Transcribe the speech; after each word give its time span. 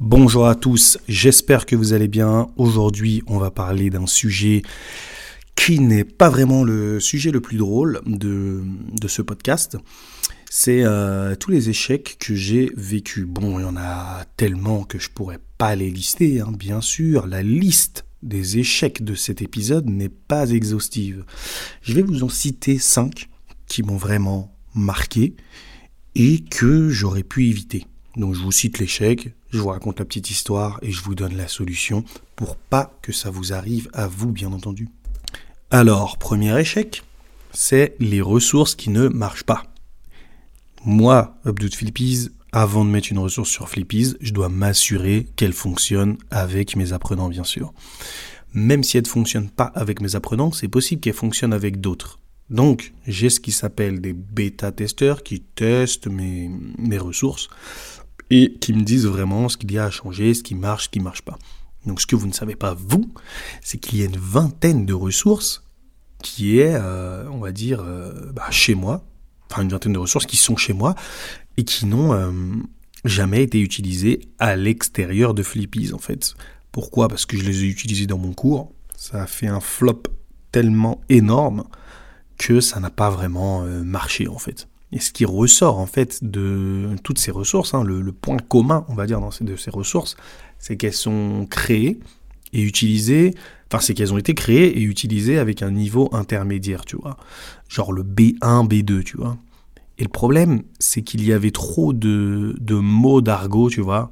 Bonjour 0.00 0.46
à 0.46 0.54
tous, 0.54 0.96
j'espère 1.08 1.66
que 1.66 1.76
vous 1.76 1.92
allez 1.92 2.08
bien. 2.08 2.48
Aujourd'hui, 2.56 3.22
on 3.26 3.36
va 3.36 3.50
parler 3.50 3.90
d'un 3.90 4.06
sujet 4.06 4.62
qui 5.54 5.78
n'est 5.78 6.04
pas 6.04 6.30
vraiment 6.30 6.64
le 6.64 7.00
sujet 7.00 7.30
le 7.30 7.42
plus 7.42 7.58
drôle 7.58 8.00
de, 8.06 8.62
ce 9.06 9.20
podcast. 9.20 9.76
C'est 10.48 10.84
euh, 10.84 11.34
tous 11.36 11.50
les 11.50 11.68
échecs 11.68 12.16
que 12.18 12.34
j'ai 12.34 12.72
vécus. 12.78 13.26
Bon, 13.26 13.58
il 13.58 13.62
y 13.62 13.66
en 13.66 13.76
a 13.76 14.24
tellement 14.38 14.84
que 14.84 14.98
je 14.98 15.10
pourrais 15.10 15.40
pas 15.58 15.76
les 15.76 15.90
lister, 15.90 16.40
hein, 16.40 16.50
bien 16.50 16.80
sûr. 16.80 17.26
La 17.26 17.42
liste 17.42 18.06
des 18.22 18.56
échecs 18.56 19.04
de 19.04 19.14
cet 19.14 19.42
épisode 19.42 19.90
n'est 19.90 20.08
pas 20.08 20.48
exhaustive. 20.48 21.26
Je 21.82 21.92
vais 21.92 22.02
vous 22.02 22.24
en 22.24 22.30
citer 22.30 22.78
5 22.78 23.28
qui 23.66 23.82
m'ont 23.82 23.98
vraiment 23.98 24.56
marqué 24.74 25.36
et 26.14 26.42
que 26.42 26.88
j'aurais 26.88 27.22
pu 27.22 27.48
éviter. 27.48 27.84
Donc 28.20 28.34
je 28.34 28.40
vous 28.40 28.52
cite 28.52 28.78
l'échec, 28.78 29.30
je 29.48 29.58
vous 29.58 29.68
raconte 29.68 29.98
la 29.98 30.04
petite 30.04 30.28
histoire 30.28 30.78
et 30.82 30.92
je 30.92 31.02
vous 31.02 31.14
donne 31.14 31.38
la 31.38 31.48
solution 31.48 32.04
pour 32.36 32.54
pas 32.54 32.92
que 33.00 33.12
ça 33.12 33.30
vous 33.30 33.54
arrive 33.54 33.88
à 33.94 34.08
vous, 34.08 34.30
bien 34.30 34.52
entendu. 34.52 34.90
Alors, 35.70 36.18
premier 36.18 36.60
échec, 36.60 37.02
c'est 37.54 37.96
les 37.98 38.20
ressources 38.20 38.74
qui 38.74 38.90
ne 38.90 39.08
marchent 39.08 39.44
pas. 39.44 39.62
Moi, 40.84 41.34
Abdou 41.46 41.70
Flippies, 41.70 42.28
avant 42.52 42.84
de 42.84 42.90
mettre 42.90 43.10
une 43.10 43.18
ressource 43.18 43.48
sur 43.48 43.70
Flippies, 43.70 44.14
je 44.20 44.34
dois 44.34 44.50
m'assurer 44.50 45.26
qu'elle 45.36 45.54
fonctionne 45.54 46.18
avec 46.30 46.76
mes 46.76 46.92
apprenants, 46.92 47.30
bien 47.30 47.44
sûr. 47.44 47.72
Même 48.52 48.82
si 48.82 48.98
elle 48.98 49.04
ne 49.04 49.08
fonctionne 49.08 49.48
pas 49.48 49.72
avec 49.74 50.02
mes 50.02 50.14
apprenants, 50.14 50.52
c'est 50.52 50.68
possible 50.68 51.00
qu'elle 51.00 51.14
fonctionne 51.14 51.54
avec 51.54 51.80
d'autres. 51.80 52.18
Donc, 52.50 52.92
j'ai 53.06 53.30
ce 53.30 53.40
qui 53.40 53.52
s'appelle 53.52 54.00
des 54.00 54.12
bêta-testeurs 54.12 55.22
qui 55.22 55.40
testent 55.40 56.08
mes, 56.08 56.50
mes 56.78 56.98
ressources 56.98 57.48
et 58.30 58.54
qui 58.60 58.72
me 58.72 58.82
disent 58.82 59.06
vraiment 59.06 59.48
ce 59.48 59.56
qu'il 59.56 59.72
y 59.72 59.78
a 59.78 59.84
à 59.84 59.90
changer, 59.90 60.34
ce 60.34 60.42
qui 60.42 60.54
marche, 60.54 60.84
ce 60.84 60.88
qui 60.88 60.98
ne 61.00 61.04
marche 61.04 61.22
pas. 61.22 61.38
Donc 61.86 62.00
ce 62.00 62.06
que 62.06 62.16
vous 62.16 62.26
ne 62.26 62.32
savez 62.32 62.56
pas, 62.56 62.74
vous, 62.74 63.12
c'est 63.62 63.78
qu'il 63.78 63.98
y 63.98 64.02
a 64.02 64.06
une 64.06 64.16
vingtaine 64.16 64.86
de 64.86 64.92
ressources 64.92 65.64
qui 66.22 66.58
est, 66.58 66.74
euh, 66.74 67.26
on 67.30 67.38
va 67.38 67.52
dire, 67.52 67.80
euh, 67.80 68.30
bah, 68.32 68.50
chez 68.50 68.74
moi, 68.74 69.04
enfin 69.50 69.62
une 69.62 69.70
vingtaine 69.70 69.94
de 69.94 69.98
ressources 69.98 70.26
qui 70.26 70.36
sont 70.36 70.56
chez 70.56 70.72
moi 70.72 70.94
et 71.56 71.64
qui 71.64 71.86
n'ont 71.86 72.12
euh, 72.12 72.30
jamais 73.04 73.42
été 73.42 73.60
utilisées 73.60 74.20
à 74.38 74.56
l'extérieur 74.56 75.34
de 75.34 75.42
Flippies 75.42 75.92
en 75.92 75.98
fait. 75.98 76.34
Pourquoi? 76.70 77.08
Parce 77.08 77.26
que 77.26 77.36
je 77.36 77.44
les 77.44 77.64
ai 77.64 77.66
utilisées 77.66 78.06
dans 78.06 78.18
mon 78.18 78.32
cours, 78.32 78.70
ça 78.96 79.22
a 79.22 79.26
fait 79.26 79.48
un 79.48 79.60
flop 79.60 80.02
tellement 80.52 81.00
énorme 81.08 81.64
que 82.38 82.60
ça 82.60 82.80
n'a 82.80 82.90
pas 82.90 83.10
vraiment 83.10 83.62
marché 83.62 84.28
en 84.28 84.38
fait. 84.38 84.68
Et 84.92 84.98
ce 84.98 85.12
qui 85.12 85.24
ressort 85.24 85.78
en 85.78 85.86
fait 85.86 86.18
de 86.22 86.88
toutes 87.04 87.18
ces 87.18 87.30
ressources, 87.30 87.74
hein, 87.74 87.84
le, 87.84 88.12
point 88.12 88.38
commun, 88.38 88.84
on 88.88 88.94
va 88.94 89.06
dire, 89.06 89.20
dans 89.20 89.30
ces, 89.30 89.44
de 89.44 89.56
ces 89.56 89.70
ressources, 89.70 90.16
c'est 90.58 90.76
qu'elles 90.76 90.92
sont 90.92 91.46
créées 91.48 92.00
et 92.52 92.62
utilisées, 92.62 93.34
enfin 93.68 93.80
c'est 93.80 93.94
qu'elles 93.94 94.12
ont 94.12 94.18
été 94.18 94.34
créées 94.34 94.78
et 94.78 94.82
utilisées 94.82 95.38
avec 95.38 95.62
un 95.62 95.70
niveau 95.70 96.08
intermédiaire, 96.12 96.84
tu 96.84 96.96
vois. 96.96 97.16
Genre 97.68 97.92
le 97.92 98.02
B1, 98.02 98.68
B2, 98.68 99.04
tu 99.04 99.16
vois. 99.16 99.36
Et 99.98 100.02
le 100.02 100.08
problème, 100.08 100.62
c'est 100.78 101.02
qu'il 101.02 101.24
y 101.24 101.32
avait 101.32 101.50
trop 101.52 101.92
de, 101.92 102.56
mots 102.70 103.20
d'argot, 103.20 103.70
tu 103.70 103.82
vois. 103.82 104.10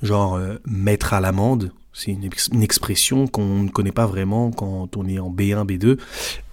Genre 0.00 0.34
euh, 0.34 0.56
mettre 0.64 1.12
à 1.12 1.20
l'amende, 1.20 1.72
c'est 1.92 2.12
une, 2.12 2.30
une, 2.52 2.62
expression 2.62 3.26
qu'on 3.26 3.64
ne 3.64 3.68
connaît 3.68 3.90
pas 3.90 4.06
vraiment 4.06 4.52
quand 4.52 4.96
on 4.96 5.06
est 5.06 5.18
en 5.18 5.30
B1, 5.30 5.66
B2 5.66 5.98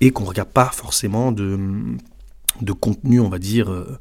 et 0.01 0.11
qu'on 0.11 0.23
ne 0.23 0.29
regarde 0.29 0.49
pas 0.49 0.71
forcément 0.73 1.31
de 1.31 1.57
de 2.61 2.73
contenu, 2.73 3.19
on 3.19 3.29
va 3.29 3.39
dire, 3.39 3.71
euh, 3.71 3.97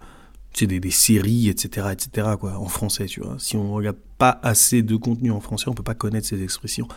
des, 0.65 0.91
séries, 0.91 1.49
etc., 1.49 1.89
etc., 1.93 2.29
quoi, 2.41 2.59
en 2.59 2.69
français, 2.69 3.07
tu 3.07 3.21
vois. 3.21 3.37
Si 3.39 3.57
on 3.57 3.75
regarde 3.75 3.99
pas 4.17 4.41
assez 4.43 4.83
de 4.83 4.97
contenu 4.97 5.31
en 5.31 5.41
français, 5.41 5.69
on 5.69 5.75
peut 5.75 5.83
pas 5.83 5.95
connaître 5.95 6.27
ces 6.27 6.43
expressions. 6.43 6.89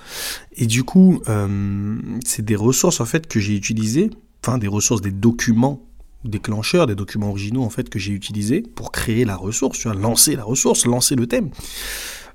Et 0.55 0.65
du 0.65 0.83
coup, 0.83 1.21
euh, 1.27 1.97
c'est 2.23 2.45
des 2.45 2.55
ressources, 2.55 3.01
en 3.01 3.05
fait, 3.05 3.27
que 3.27 3.39
j'ai 3.39 3.55
utilisées, 3.55 4.11
enfin, 4.43 4.57
des 4.57 4.67
ressources, 4.67 5.01
des 5.01 5.11
documents 5.11 5.81
déclencheurs, 6.23 6.87
des 6.87 6.95
documents 6.95 7.29
originaux, 7.29 7.63
en 7.63 7.69
fait, 7.69 7.89
que 7.89 7.99
j'ai 7.99 8.13
utilisés 8.13 8.61
pour 8.61 8.91
créer 8.91 9.25
la 9.25 9.35
ressource, 9.35 9.79
tu 9.79 9.89
vois, 9.89 9.97
lancer 9.97 10.35
la 10.35 10.43
ressource, 10.43 10.85
lancer 10.85 11.15
le 11.15 11.27
thème. 11.27 11.49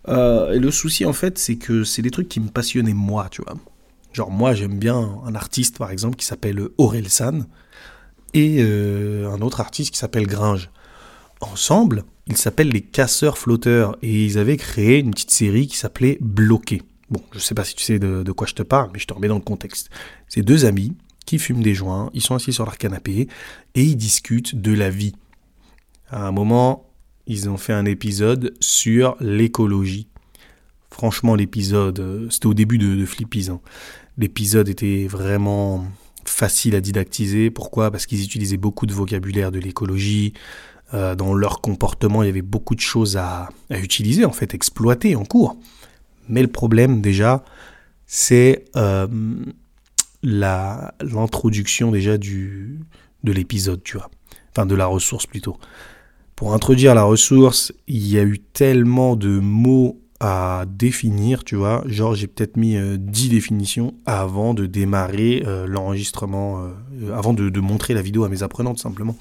Euh, 0.09 0.53
et 0.53 0.59
le 0.59 0.71
souci, 0.71 1.07
en 1.07 1.15
fait, 1.15 1.39
c'est 1.39 1.57
que 1.57 1.85
c'est 1.85 2.03
des 2.03 2.11
trucs 2.11 2.29
qui 2.29 2.41
me 2.41 2.49
passionnaient 2.49 2.93
moi, 2.93 3.29
tu 3.31 3.43
vois. 3.43 3.55
Genre, 4.13 4.31
moi, 4.31 4.55
j'aime 4.55 4.79
bien 4.79 5.19
un 5.25 5.35
artiste, 5.35 5.79
par 5.79 5.91
exemple, 5.91 6.17
qui 6.17 6.27
s'appelle 6.27 6.69
Aurel 6.77 7.09
San 7.09 7.47
et 8.35 8.57
euh, 8.59 9.31
un 9.31 9.41
autre 9.41 9.61
artiste 9.61 9.93
qui 9.93 9.99
s'appelle 9.99 10.27
Gringe. 10.27 10.71
Ensemble, 11.41 12.05
ils 12.27 12.37
s'appellent 12.37 12.71
les 12.71 12.81
Casseurs 12.81 13.39
Flotteurs 13.39 13.97
et 14.03 14.25
ils 14.25 14.39
avaient 14.39 14.57
créé 14.57 14.99
une 14.99 15.13
petite 15.13 15.31
série 15.31 15.67
qui 15.67 15.77
s'appelait 15.77 16.19
Bloqué. 16.21 16.83
Bon, 17.11 17.23
je 17.33 17.39
sais 17.39 17.55
pas 17.55 17.65
si 17.65 17.75
tu 17.75 17.85
sais 17.85 17.99
de, 17.99 18.33
quoi 18.33 18.47
je 18.47 18.55
te 18.55 18.63
parle, 18.63 18.91
mais 18.93 18.99
je 18.99 19.07
te 19.07 19.15
remets 19.15 19.29
dans 19.29 19.37
le 19.37 19.41
contexte. 19.41 19.89
C'est 20.29 20.43
deux 20.43 20.65
amis 20.65 20.97
qui 21.27 21.39
fument 21.39 21.63
des 21.63 21.75
joints, 21.75 22.11
ils 22.13 22.21
sont 22.21 22.35
assis 22.35 22.53
sur 22.53 22.65
leur 22.65 22.77
canapé 22.77 23.29
et 23.75 23.83
ils 23.83 23.97
discutent 23.97 24.61
de 24.61 24.73
la 24.73 24.91
vie. 24.91 25.15
À 26.11 26.27
un 26.27 26.33
moment, 26.33 26.91
ils 27.27 27.49
ont 27.49 27.57
fait 27.57 27.73
un 27.73 27.87
épisode 27.87 28.55
sur 28.61 29.17
l'écologie. 29.21 30.09
Franchement, 30.91 31.35
l'épisode, 31.35 31.99
euh, 32.01 32.31
c'était 32.31 32.47
au 32.47 32.55
début 32.55 32.79
de, 32.79 32.95
de 32.95 33.07
Flippies. 33.07 33.49
L'épisode 34.17 34.69
était 34.69 35.07
vraiment 35.09 35.85
facile 36.29 36.75
à 36.75 36.81
didactiser. 36.81 37.51
Pourquoi? 37.51 37.91
Parce 37.91 38.07
qu'ils 38.07 38.23
utilisaient 38.23 38.57
beaucoup 38.57 38.87
de 38.87 38.93
vocabulaire 38.93 39.51
de 39.51 39.59
l'écologie. 39.59 40.33
Euh, 40.93 41.15
dans 41.15 41.35
leur 41.35 41.61
comportement, 41.61 42.23
il 42.23 42.27
y 42.27 42.29
avait 42.29 42.43
beaucoup 42.43 42.75
de 42.75 42.81
choses 42.81 43.17
à, 43.17 43.49
utiliser, 43.71 44.25
en 44.25 44.33
fait, 44.33 44.55
exploiter 44.55 45.17
en 45.17 45.25
cours. 45.25 45.57
Mais 46.29 46.43
le 46.43 46.49
problème, 46.49 47.01
déjà, 47.01 47.45
c'est 48.07 48.65
euh, 48.77 49.07
l'introduction 50.23 51.91
déjà 51.91 52.19
du, 52.19 52.81
de 53.25 53.33
l'épisode, 53.33 53.83
tu 53.83 53.97
vois. 53.97 54.11
Enfin, 54.53 54.67
de 54.67 54.75
la 54.75 54.87
ressource 54.87 55.27
plutôt. 55.27 55.57
Pour 56.37 56.55
introduire 56.55 56.95
la 56.95 57.05
ressource, 57.05 57.73
il 57.87 58.07
y 58.07 58.19
a 58.19 58.23
eu 58.23 58.39
tellement 58.39 59.17
de 59.17 59.39
mots 59.39 60.01
à 60.21 60.65
définir, 60.69 61.45
tu 61.45 61.57
vois. 61.57 61.83
Genre, 61.87 62.15
j'ai 62.15 62.27
peut-être 62.27 62.57
mis 62.57 62.77
10 62.77 62.77
euh, 62.79 63.31
définitions 63.31 63.95
avant 64.07 64.55
de 64.55 64.67
démarrer 64.67 65.43
euh, 65.47 65.67
l'enregistrement, 65.67 66.63
euh, 66.63 67.15
avant 67.15 67.35
de, 67.35 67.61
montrer 67.61 67.95
la 67.95 68.03
vidéo 68.03 68.25
à 68.25 68.29
mes 68.29 68.43
apprenants, 68.43 68.75
tout 68.75 68.81
simplement. 68.81 69.17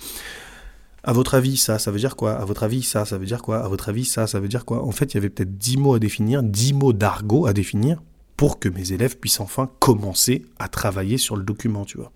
À 1.03 1.11
votre 1.11 1.33
avis, 1.35 1.57
ça, 1.57 1.79
ça 1.79 1.91
veut 1.91 1.99
dire 1.99 2.15
quoi? 2.15 2.33
À 2.33 2.45
votre 2.45 2.63
avis, 2.63 2.83
ça, 2.83 3.05
ça 3.05 3.17
veut 3.17 3.25
dire 3.25 3.41
quoi? 3.41 3.63
À 3.63 3.67
votre 3.67 3.89
avis, 3.89 4.05
ça, 4.05 4.27
ça 4.27 4.39
veut 4.39 4.47
dire 4.47 4.65
quoi? 4.65 4.85
En 4.85 4.91
fait, 4.91 5.13
il 5.13 5.15
y 5.15 5.17
avait 5.17 5.29
peut-être 5.29 5.57
10 5.57 5.77
mots 5.77 5.95
à 5.95 5.99
définir, 5.99 6.43
10 6.43 6.73
mots 6.73 6.93
d'argot 6.93 7.45
à 7.45 7.53
définir 7.53 8.01
pour 8.37 8.59
que 8.59 8.69
mes 8.69 8.93
élèves 8.93 9.17
puissent 9.17 9.41
enfin 9.41 9.69
commencer 9.79 10.45
à 10.59 10.69
travailler 10.69 11.17
sur 11.17 11.35
le 11.35 11.43
document, 11.43 11.85
tu 11.85 11.97
vois. 11.97 12.11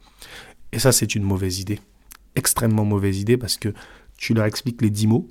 Et 0.72 0.80
ça, 0.80 0.92
c'est 0.92 1.16
une 1.16 1.24
mauvaise 1.24 1.60
idée. 1.60 1.80
Extrêmement 2.36 2.86
mauvaise 2.86 3.20
idée 3.20 3.38
parce 3.38 3.58
que 3.58 3.74
tu 4.18 4.34
leur 4.34 4.46
expliques 4.46 4.82
les 4.82 4.90
10 4.90 5.08
mots, 5.08 5.28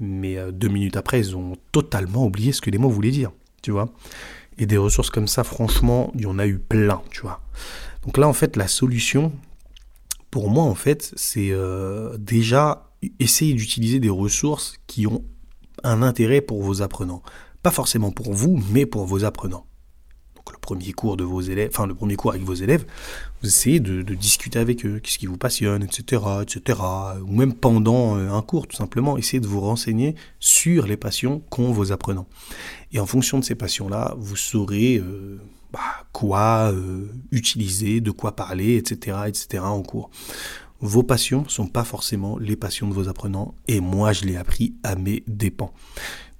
mais 0.00 0.36
euh, 0.36 0.52
deux 0.52 0.68
minutes 0.68 0.96
après, 0.96 1.20
ils 1.20 1.36
ont 1.36 1.56
totalement 1.72 2.24
oublié 2.26 2.52
ce 2.52 2.60
que 2.60 2.70
les 2.70 2.78
mots 2.78 2.90
voulaient 2.90 3.10
dire, 3.10 3.32
tu 3.62 3.70
vois. 3.70 3.88
Et 4.58 4.66
des 4.66 4.76
ressources 4.76 5.10
comme 5.10 5.28
ça, 5.28 5.44
franchement, 5.44 6.12
il 6.14 6.22
y 6.22 6.26
en 6.26 6.38
a 6.38 6.46
eu 6.46 6.58
plein, 6.58 7.02
tu 7.10 7.22
vois. 7.22 7.40
Donc 8.04 8.18
là, 8.18 8.28
en 8.28 8.32
fait, 8.32 8.56
la 8.56 8.68
solution, 8.68 9.32
pour 10.30 10.50
moi, 10.50 10.64
en 10.64 10.74
fait, 10.74 11.12
c'est 11.16 11.50
euh, 11.50 12.16
déjà 12.18 12.90
essayer 13.18 13.54
d'utiliser 13.54 14.00
des 14.00 14.10
ressources 14.10 14.78
qui 14.86 15.06
ont 15.06 15.24
un 15.82 16.02
intérêt 16.02 16.40
pour 16.40 16.62
vos 16.62 16.82
apprenants. 16.82 17.22
Pas 17.62 17.70
forcément 17.70 18.10
pour 18.10 18.32
vous, 18.32 18.62
mais 18.70 18.86
pour 18.86 19.04
vos 19.06 19.24
apprenants 19.24 19.66
le 20.52 20.58
premier 20.58 20.92
cours 20.92 21.16
de 21.16 21.24
vos 21.24 21.40
élèves, 21.40 21.70
enfin 21.72 21.86
le 21.86 21.94
premier 21.94 22.16
cours 22.16 22.32
avec 22.32 22.42
vos 22.42 22.54
élèves, 22.54 22.84
vous 23.42 23.48
essayez 23.48 23.80
de, 23.80 24.02
discuter 24.14 24.58
avec 24.58 24.84
eux, 24.84 25.00
qu'est-ce 25.02 25.18
qui 25.18 25.26
vous 25.26 25.36
passionne, 25.36 25.82
etc., 25.82 26.22
etc. 26.42 26.78
Ou 27.26 27.34
même 27.34 27.54
pendant 27.54 28.16
euh, 28.16 28.30
un 28.30 28.42
cours, 28.42 28.66
tout 28.66 28.76
simplement, 28.76 29.16
essayez 29.16 29.40
de 29.40 29.46
vous 29.46 29.60
renseigner 29.60 30.14
sur 30.40 30.86
les 30.86 30.96
passions 30.96 31.40
qu'ont 31.50 31.72
vos 31.72 31.92
apprenants. 31.92 32.26
Et 32.92 33.00
en 33.00 33.06
fonction 33.06 33.38
de 33.38 33.44
ces 33.44 33.54
passions-là, 33.54 34.14
vous 34.18 34.36
saurez 34.36 34.96
euh, 34.96 35.38
bah, 35.72 35.80
quoi 36.12 36.72
euh, 36.72 37.08
utiliser, 37.32 38.00
de 38.00 38.10
quoi 38.10 38.36
parler, 38.36 38.76
etc., 38.76 39.18
etc. 39.26 39.64
en 39.64 39.82
cours. 39.82 40.10
Vos 40.80 41.02
passions 41.02 41.42
ne 41.42 41.48
sont 41.48 41.66
pas 41.66 41.84
forcément 41.84 42.38
les 42.38 42.56
passions 42.56 42.88
de 42.88 42.94
vos 42.94 43.08
apprenants, 43.08 43.54
et 43.68 43.80
moi 43.80 44.12
je 44.12 44.24
l'ai 44.24 44.36
appris 44.36 44.74
à 44.82 44.96
mes 44.96 45.22
dépens. 45.26 45.72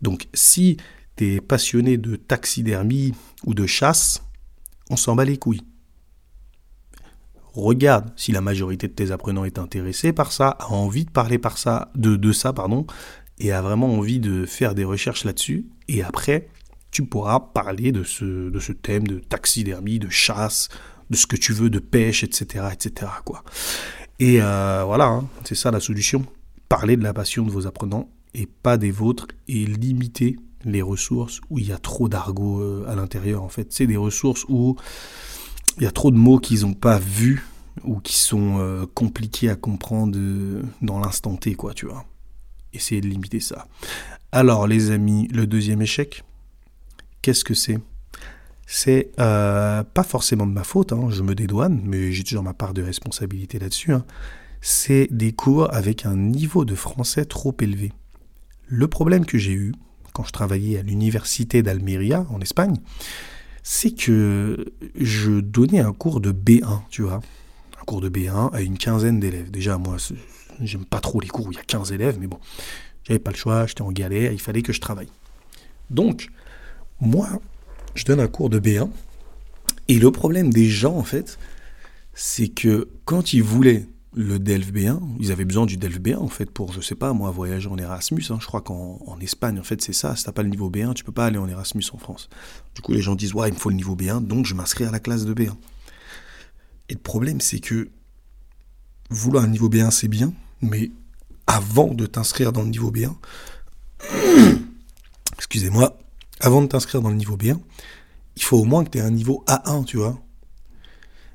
Donc 0.02 0.28
si 0.34 0.76
t'es 1.16 1.40
passionné 1.40 1.96
de 1.96 2.16
taxidermie 2.16 3.14
ou 3.44 3.54
de 3.54 3.66
chasse, 3.66 4.22
on 4.90 4.96
s'en 4.96 5.14
bat 5.14 5.24
les 5.24 5.36
couilles. 5.36 5.64
Regarde 7.54 8.12
si 8.16 8.32
la 8.32 8.40
majorité 8.40 8.88
de 8.88 8.92
tes 8.92 9.12
apprenants 9.12 9.44
est 9.44 9.58
intéressée 9.58 10.12
par 10.12 10.32
ça, 10.32 10.48
a 10.58 10.72
envie 10.72 11.04
de 11.04 11.10
parler 11.10 11.38
par 11.38 11.56
ça, 11.56 11.92
de, 11.94 12.16
de 12.16 12.32
ça, 12.32 12.52
pardon, 12.52 12.86
et 13.38 13.52
a 13.52 13.62
vraiment 13.62 13.94
envie 13.94 14.18
de 14.18 14.44
faire 14.44 14.74
des 14.74 14.84
recherches 14.84 15.24
là-dessus. 15.24 15.66
Et 15.86 16.02
après, 16.02 16.48
tu 16.90 17.04
pourras 17.04 17.40
parler 17.40 17.92
de 17.92 18.02
ce, 18.02 18.50
de 18.50 18.58
ce 18.58 18.72
thème 18.72 19.06
de 19.06 19.18
taxidermie, 19.20 20.00
de 20.00 20.08
chasse, 20.08 20.68
de 21.10 21.16
ce 21.16 21.26
que 21.26 21.36
tu 21.36 21.52
veux, 21.52 21.70
de 21.70 21.78
pêche, 21.78 22.24
etc., 22.24 22.66
etc. 22.72 23.10
Quoi. 23.24 23.44
Et 24.18 24.38
euh, 24.40 24.82
voilà, 24.84 25.06
hein, 25.06 25.28
c'est 25.44 25.54
ça 25.54 25.70
la 25.70 25.80
solution. 25.80 26.24
Parler 26.68 26.96
de 26.96 27.02
la 27.02 27.12
passion 27.12 27.44
de 27.44 27.50
vos 27.50 27.66
apprenants 27.66 28.08
et 28.34 28.46
pas 28.46 28.76
des 28.76 28.90
vôtres 28.90 29.28
et 29.48 29.64
limiter 29.66 30.36
les 30.64 30.82
ressources 30.82 31.40
où 31.50 31.58
il 31.58 31.68
y 31.68 31.72
a 31.72 31.78
trop 31.78 32.08
d'argot 32.08 32.60
euh, 32.60 32.86
à 32.88 32.94
l'intérieur, 32.94 33.42
en 33.42 33.48
fait. 33.48 33.72
C'est 33.72 33.86
des 33.86 33.96
ressources 33.96 34.44
où 34.48 34.76
il 35.78 35.84
y 35.84 35.86
a 35.86 35.90
trop 35.90 36.10
de 36.10 36.16
mots 36.16 36.38
qu'ils 36.38 36.62
n'ont 36.62 36.74
pas 36.74 36.98
vus 36.98 37.44
ou 37.84 37.98
qui 38.00 38.16
sont 38.16 38.58
euh, 38.58 38.86
compliqués 38.94 39.50
à 39.50 39.56
comprendre 39.56 40.16
euh, 40.16 40.62
dans 40.82 40.98
l'instant 40.98 41.36
T, 41.36 41.54
quoi, 41.54 41.74
tu 41.74 41.86
vois. 41.86 42.04
Essayez 42.72 43.00
de 43.00 43.06
limiter 43.06 43.40
ça. 43.40 43.66
Alors, 44.32 44.66
les 44.66 44.90
amis, 44.90 45.28
le 45.28 45.46
deuxième 45.46 45.82
échec, 45.82 46.24
qu'est-ce 47.22 47.44
que 47.44 47.54
c'est? 47.54 47.78
C'est 48.66 49.12
pas 49.16 49.84
forcément 50.04 50.46
de 50.46 50.52
ma 50.52 50.64
faute, 50.64 50.94
hein, 50.94 51.08
je 51.10 51.22
me 51.22 51.34
dédouane, 51.34 51.82
mais 51.84 52.12
j'ai 52.12 52.24
toujours 52.24 52.42
ma 52.42 52.54
part 52.54 52.72
de 52.72 52.82
responsabilité 52.82 53.58
là-dessus. 53.58 53.92
Hein. 53.92 54.04
C'est 54.62 55.06
des 55.10 55.32
cours 55.32 55.72
avec 55.74 56.06
un 56.06 56.16
niveau 56.16 56.64
de 56.64 56.74
français 56.74 57.26
trop 57.26 57.54
élevé. 57.60 57.92
Le 58.66 58.88
problème 58.88 59.26
que 59.26 59.36
j'ai 59.36 59.52
eu, 59.52 59.74
quand 60.14 60.24
je 60.24 60.30
travaillais 60.30 60.78
à 60.78 60.82
l'université 60.82 61.62
d'Almeria, 61.62 62.24
en 62.30 62.40
Espagne, 62.40 62.76
c'est 63.64 63.90
que 63.90 64.72
je 64.94 65.40
donnais 65.40 65.80
un 65.80 65.92
cours 65.92 66.20
de 66.20 66.32
B1, 66.32 66.82
tu 66.88 67.02
vois. 67.02 67.20
Un 67.80 67.84
cours 67.84 68.00
de 68.00 68.08
B1 68.08 68.54
à 68.54 68.62
une 68.62 68.78
quinzaine 68.78 69.18
d'élèves. 69.18 69.50
Déjà, 69.50 69.76
moi, 69.76 69.96
j'aime 70.60 70.84
pas 70.84 71.00
trop 71.00 71.20
les 71.20 71.26
cours 71.26 71.48
où 71.48 71.52
il 71.52 71.56
y 71.56 71.60
a 71.60 71.64
15 71.64 71.92
élèves, 71.92 72.16
mais 72.20 72.28
bon, 72.28 72.38
j'avais 73.02 73.18
pas 73.18 73.32
le 73.32 73.36
choix, 73.36 73.66
j'étais 73.66 73.82
en 73.82 73.90
galère, 73.90 74.32
il 74.32 74.40
fallait 74.40 74.62
que 74.62 74.72
je 74.72 74.80
travaille. 74.80 75.08
Donc, 75.90 76.28
moi, 77.00 77.28
je 77.96 78.04
donne 78.04 78.20
un 78.20 78.28
cours 78.28 78.50
de 78.50 78.60
B1, 78.60 78.88
et 79.88 79.98
le 79.98 80.10
problème 80.12 80.52
des 80.52 80.68
gens, 80.70 80.96
en 80.96 81.02
fait, 81.02 81.38
c'est 82.14 82.48
que 82.48 82.88
quand 83.04 83.32
ils 83.32 83.42
voulaient 83.42 83.86
le 84.14 84.38
DELF 84.38 84.72
B1. 84.72 85.00
Ils 85.18 85.32
avaient 85.32 85.44
besoin 85.44 85.66
du 85.66 85.76
DELF 85.76 86.00
B1 86.00 86.16
en 86.16 86.28
fait 86.28 86.50
pour, 86.50 86.72
je 86.72 86.80
sais 86.80 86.94
pas, 86.94 87.12
moi, 87.12 87.30
voyager 87.30 87.68
en 87.68 87.76
Erasmus. 87.76 88.24
Hein. 88.30 88.38
Je 88.40 88.46
crois 88.46 88.60
qu'en 88.60 89.18
Espagne, 89.20 89.58
en 89.58 89.62
fait, 89.62 89.82
c'est 89.82 89.92
ça. 89.92 90.16
Si 90.16 90.24
t'as 90.24 90.32
pas 90.32 90.42
le 90.42 90.48
niveau 90.48 90.70
B1, 90.70 90.94
tu 90.94 91.04
peux 91.04 91.12
pas 91.12 91.26
aller 91.26 91.38
en 91.38 91.48
Erasmus 91.48 91.84
en 91.92 91.98
France. 91.98 92.28
Du 92.74 92.82
coup, 92.82 92.92
les 92.92 93.02
gens 93.02 93.14
disent, 93.14 93.34
ouais, 93.34 93.48
il 93.48 93.54
me 93.54 93.58
faut 93.58 93.70
le 93.70 93.76
niveau 93.76 93.96
B1, 93.96 94.24
donc 94.24 94.46
je 94.46 94.54
m'inscris 94.54 94.84
à 94.84 94.90
la 94.90 95.00
classe 95.00 95.24
de 95.24 95.34
B1. 95.34 95.54
Et 96.88 96.94
le 96.94 97.00
problème, 97.00 97.40
c'est 97.40 97.60
que 97.60 97.88
vouloir 99.10 99.44
un 99.44 99.48
niveau 99.48 99.68
B1, 99.68 99.90
c'est 99.90 100.08
bien, 100.08 100.32
mais 100.60 100.90
avant 101.46 101.92
de 101.92 102.06
t'inscrire 102.06 102.52
dans 102.52 102.62
le 102.62 102.68
niveau 102.68 102.90
B1, 102.90 103.12
excusez-moi, 105.36 105.96
avant 106.40 106.62
de 106.62 106.66
t'inscrire 106.66 107.00
dans 107.00 107.10
le 107.10 107.16
niveau 107.16 107.36
B1, 107.36 107.58
il 108.36 108.42
faut 108.42 108.58
au 108.58 108.64
moins 108.64 108.84
que 108.84 108.90
tu 108.90 108.98
aies 108.98 109.02
un 109.02 109.10
niveau 109.10 109.44
A1, 109.46 109.84
tu 109.84 109.98
vois. 109.98 110.18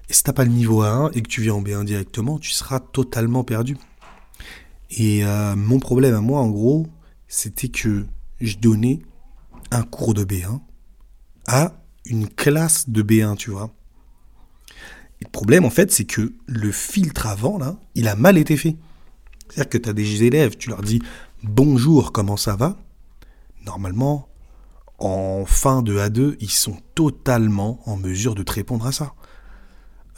Et 0.10 0.14
si 0.14 0.24
t'as 0.24 0.34
pas 0.34 0.44
le 0.44 0.52
niveau 0.52 0.84
A1 0.84 1.12
et 1.14 1.22
que 1.22 1.28
tu 1.28 1.42
viens 1.42 1.54
en 1.54 1.62
B1 1.62 1.86
directement, 1.86 2.40
tu 2.40 2.52
seras 2.52 2.80
totalement 2.80 3.44
perdu. 3.44 3.78
Et 4.90 5.24
euh, 5.24 5.56
mon 5.56 5.80
problème 5.80 6.16
à 6.16 6.22
moi, 6.22 6.40
en 6.40 6.50
gros, 6.50 6.88
c'était 7.28 7.70
que 7.70 8.08
je 8.42 8.58
donnais 8.58 9.00
un 9.70 9.84
cours 9.84 10.16
de 10.16 10.26
B1 10.26 10.62
à 11.48 11.74
une 12.06 12.28
classe 12.28 12.90
de 12.90 13.04
B1, 13.04 13.36
tu 13.36 13.52
vois. 13.52 13.72
Et 15.22 15.26
le 15.26 15.30
problème, 15.30 15.64
en 15.66 15.70
fait, 15.70 15.92
c'est 15.92 16.06
que 16.06 16.34
le 16.48 16.72
filtre 16.72 17.28
avant, 17.28 17.60
là, 17.60 17.78
il 17.94 18.08
a 18.08 18.16
mal 18.16 18.38
été 18.38 18.58
fait. 18.58 18.78
C'est-à-dire 19.48 19.70
que 19.70 19.78
tu 19.78 19.90
as 19.90 19.94
des 19.94 20.24
élèves, 20.24 20.58
tu 20.58 20.70
leur 20.70 20.82
dis 20.82 21.02
bonjour, 21.44 22.12
comment 22.12 22.38
ça 22.38 22.56
va? 22.56 22.78
Normalement, 23.66 24.28
en 24.98 25.46
fin 25.46 25.82
de 25.82 26.00
A2, 26.00 26.36
ils 26.40 26.50
sont 26.50 26.78
totalement 26.96 27.80
en 27.86 27.96
mesure 27.96 28.34
de 28.34 28.44
te 28.44 28.52
répondre 28.52 28.88
à 28.88 28.92
ça. 28.92 29.14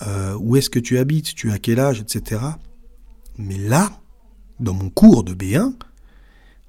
Euh, 0.07 0.35
où 0.39 0.55
est-ce 0.55 0.69
que 0.69 0.79
tu 0.79 0.97
habites, 0.97 1.35
tu 1.35 1.51
as 1.51 1.59
quel 1.59 1.79
âge, 1.79 1.99
etc. 1.99 2.41
Mais 3.37 3.57
là, 3.57 3.91
dans 4.59 4.73
mon 4.73 4.89
cours 4.89 5.23
de 5.23 5.33
B1, 5.33 5.73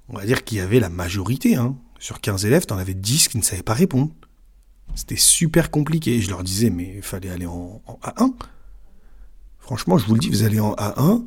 on 0.08 0.16
va 0.16 0.26
dire 0.26 0.44
qu'il 0.44 0.58
y 0.58 0.60
avait 0.60 0.80
la 0.80 0.90
majorité. 0.90 1.56
Hein. 1.56 1.76
Sur 1.98 2.20
15 2.20 2.44
élèves, 2.44 2.66
tu 2.66 2.74
en 2.74 2.78
avais 2.78 2.94
10 2.94 3.28
qui 3.28 3.38
ne 3.38 3.42
savaient 3.42 3.62
pas 3.62 3.74
répondre. 3.74 4.10
C'était 4.94 5.16
super 5.16 5.70
compliqué. 5.70 6.20
Je 6.20 6.28
leur 6.28 6.42
disais, 6.42 6.68
mais 6.68 6.94
il 6.96 7.02
fallait 7.02 7.30
aller 7.30 7.46
en, 7.46 7.80
A1. 8.02 8.32
Franchement, 9.58 9.96
je 9.96 10.06
vous 10.06 10.14
le 10.14 10.20
dis, 10.20 10.28
vous 10.28 10.42
allez 10.42 10.60
en 10.60 10.74
A1. 10.74 11.24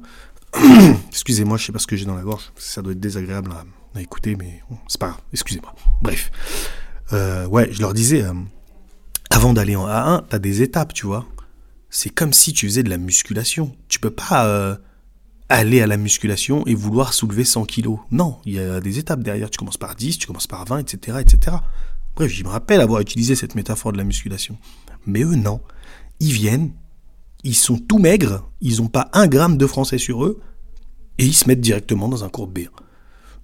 Excusez-moi, 1.10 1.58
je 1.58 1.66
sais 1.66 1.72
pas 1.72 1.80
ce 1.80 1.88
que 1.88 1.96
j'ai 1.96 2.06
dans 2.06 2.16
la 2.16 2.22
gorge. 2.22 2.52
Ça 2.56 2.82
doit 2.82 2.92
être 2.92 3.00
désagréable 3.00 3.52
à, 3.52 4.02
écouter, 4.02 4.36
mais 4.36 4.62
c'est 4.88 5.00
pas 5.00 5.08
grave. 5.08 5.22
Excusez-moi. 5.32 5.74
Bref. 6.02 6.30
Euh, 7.14 7.48
ouais, 7.48 7.70
je 7.72 7.80
leur 7.80 7.94
disais, 7.94 8.24
euh, 8.24 8.34
avant 9.30 9.54
d'aller 9.54 9.78
en 9.78 9.88
A1, 9.88 10.28
tu 10.30 10.36
as 10.36 10.40
des 10.40 10.62
étapes, 10.62 10.94
tu 10.94 11.06
vois 11.06 11.26
c'est 11.96 12.10
comme 12.10 12.34
si 12.34 12.52
tu 12.52 12.68
faisais 12.68 12.84
de 12.84 12.90
la 12.90 12.98
musculation. 12.98 13.74
Tu 13.88 14.00
peux 14.00 14.12
pas 14.12 14.46
euh, 14.48 14.76
aller 15.48 15.80
à 15.80 15.88
la 15.88 15.96
musculation 15.96 16.68
et 16.68 16.76
vouloir 16.76 17.14
soulever 17.14 17.46
100 17.46 17.64
kilos. 17.64 18.00
Non, 18.12 18.38
il 18.46 18.56
y 18.56 18.60
a 18.60 18.82
des 18.82 19.00
étapes 19.00 19.24
derrière. 19.24 19.50
Tu 19.50 19.58
commences 19.58 19.78
par 19.78 19.96
10, 19.96 20.18
tu 20.18 20.28
commences 20.28 20.46
par 20.46 20.66
20, 20.66 20.80
etc. 20.80 21.20
etc. 21.22 21.56
Bref, 22.14 22.30
je 22.30 22.44
me 22.44 22.50
rappelle 22.50 22.82
avoir 22.82 23.00
utilisé 23.00 23.34
cette 23.34 23.56
métaphore 23.56 23.94
de 23.94 23.98
la 23.98 24.04
musculation. 24.04 24.58
Mais 25.06 25.22
eux, 25.24 25.36
non. 25.36 25.62
Ils 26.20 26.34
viennent, 26.34 26.74
ils 27.46 27.56
sont 27.56 27.78
tout 27.78 27.98
maigres, 27.98 28.46
ils 28.60 28.82
n'ont 28.82 28.90
pas 28.90 29.10
un 29.14 29.28
gramme 29.28 29.58
de 29.58 29.66
français 29.66 29.98
sur 29.98 30.26
eux, 30.26 30.42
et 31.18 31.26
ils 31.26 31.34
se 31.34 31.48
mettent 31.48 31.62
directement 31.62 32.10
dans 32.10 32.26
un 32.26 32.30
cours 32.30 32.48
B. 32.48 32.60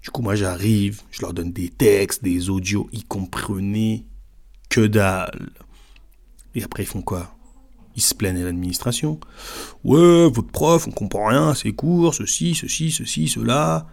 Du 0.01 0.09
coup, 0.09 0.21
moi, 0.21 0.35
j'arrive, 0.35 1.03
je 1.11 1.21
leur 1.21 1.33
donne 1.33 1.53
des 1.53 1.69
textes, 1.69 2.21
des 2.21 2.49
audios, 2.49 2.89
ils 2.91 3.05
comprenaient 3.05 4.03
que 4.67 4.81
dalle. 4.81 5.51
Et 6.53 6.63
après, 6.65 6.83
ils 6.83 6.87
font 6.87 7.01
quoi? 7.01 7.33
Ils 7.95 8.01
se 8.01 8.13
plaignent 8.15 8.41
à 8.41 8.45
l'administration. 8.45 9.19
Ouais, 9.83 10.29
votre 10.29 10.51
prof, 10.51 10.87
on 10.87 10.91
comprend 10.91 11.27
rien 11.27 11.53
ses 11.53 11.73
cours, 11.73 12.13
ceci, 12.13 12.55
ceci, 12.55 12.91
ceci, 12.91 13.27
cela. 13.27 13.87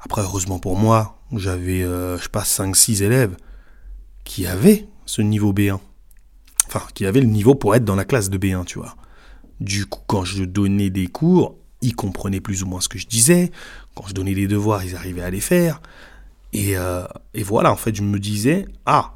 Après, 0.00 0.22
heureusement 0.22 0.58
pour 0.58 0.76
moi, 0.76 1.18
j'avais, 1.32 1.82
euh, 1.82 2.18
je 2.18 2.24
sais 2.24 2.28
pas, 2.28 2.42
5-6 2.42 3.02
élèves 3.02 3.36
qui 4.24 4.46
avaient 4.46 4.88
ce 5.06 5.22
niveau 5.22 5.52
B1. 5.52 5.78
Enfin, 6.66 6.82
qui 6.94 7.06
avaient 7.06 7.20
le 7.20 7.26
niveau 7.26 7.54
pour 7.54 7.74
être 7.74 7.84
dans 7.84 7.96
la 7.96 8.04
classe 8.04 8.30
de 8.30 8.38
B1, 8.38 8.64
tu 8.64 8.78
vois. 8.78 8.96
Du 9.60 9.86
coup, 9.86 10.00
quand 10.06 10.24
je 10.24 10.44
donnais 10.44 10.90
des 10.90 11.06
cours, 11.06 11.56
ils 11.82 11.94
comprenaient 11.94 12.40
plus 12.40 12.62
ou 12.62 12.66
moins 12.66 12.80
ce 12.80 12.88
que 12.88 12.98
je 12.98 13.06
disais. 13.06 13.52
Quand 13.94 14.06
je 14.06 14.14
donnais 14.14 14.34
des 14.34 14.46
devoirs, 14.46 14.84
ils 14.84 14.96
arrivaient 14.96 15.22
à 15.22 15.30
les 15.30 15.40
faire. 15.40 15.80
Et, 16.52 16.76
euh, 16.76 17.04
voilà, 17.44 17.72
en 17.72 17.76
fait, 17.76 17.94
je 17.94 18.02
me 18.02 18.18
disais, 18.18 18.66
ah, 18.86 19.14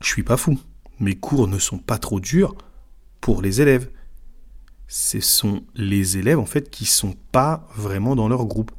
je 0.00 0.08
suis 0.08 0.22
pas 0.22 0.36
fou. 0.36 0.58
Mes 1.00 1.16
cours 1.16 1.48
ne 1.48 1.58
sont 1.58 1.78
pas 1.78 1.98
trop 1.98 2.20
durs 2.20 2.54
pour 3.22 3.40
les 3.40 3.62
élèves. 3.62 3.88
Ce 4.88 5.20
sont 5.20 5.62
les 5.74 6.18
élèves 6.18 6.38
en 6.38 6.44
fait 6.44 6.68
qui 6.68 6.84
sont 6.84 7.14
pas 7.30 7.66
vraiment 7.74 8.14
dans 8.14 8.28
leur 8.28 8.44
groupe. 8.44 8.70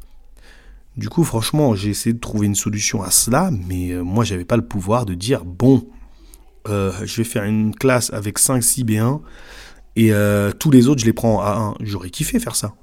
Du 0.96 1.10
coup, 1.10 1.24
franchement, 1.24 1.74
j'ai 1.74 1.90
essayé 1.90 2.14
de 2.14 2.20
trouver 2.20 2.46
une 2.46 2.54
solution 2.54 3.02
à 3.02 3.10
cela, 3.10 3.50
mais 3.68 3.92
euh, 3.92 4.04
moi, 4.04 4.24
j'avais 4.24 4.46
pas 4.46 4.58
le 4.58 4.66
pouvoir 4.66 5.08
de 5.08 5.16
dire 5.16 5.44
bon, 5.44 5.88
euh, 6.68 6.92
je 7.04 7.18
vais 7.18 7.24
faire 7.24 7.46
une 7.46 7.74
classe 7.74 8.14
avec 8.14 8.38
5-6 8.38 8.86
B1 8.86 9.22
et 9.96 10.14
euh, 10.14 10.52
tous 10.52 10.70
les 10.70 10.88
autres, 10.88 11.02
je 11.02 11.08
les 11.08 11.14
prends 11.14 11.42
à 11.42 11.76
1. 11.80 11.84
J'aurais 11.84 12.12
kiffé 12.12 12.40
faire 12.40 12.56
ça. 12.56 12.76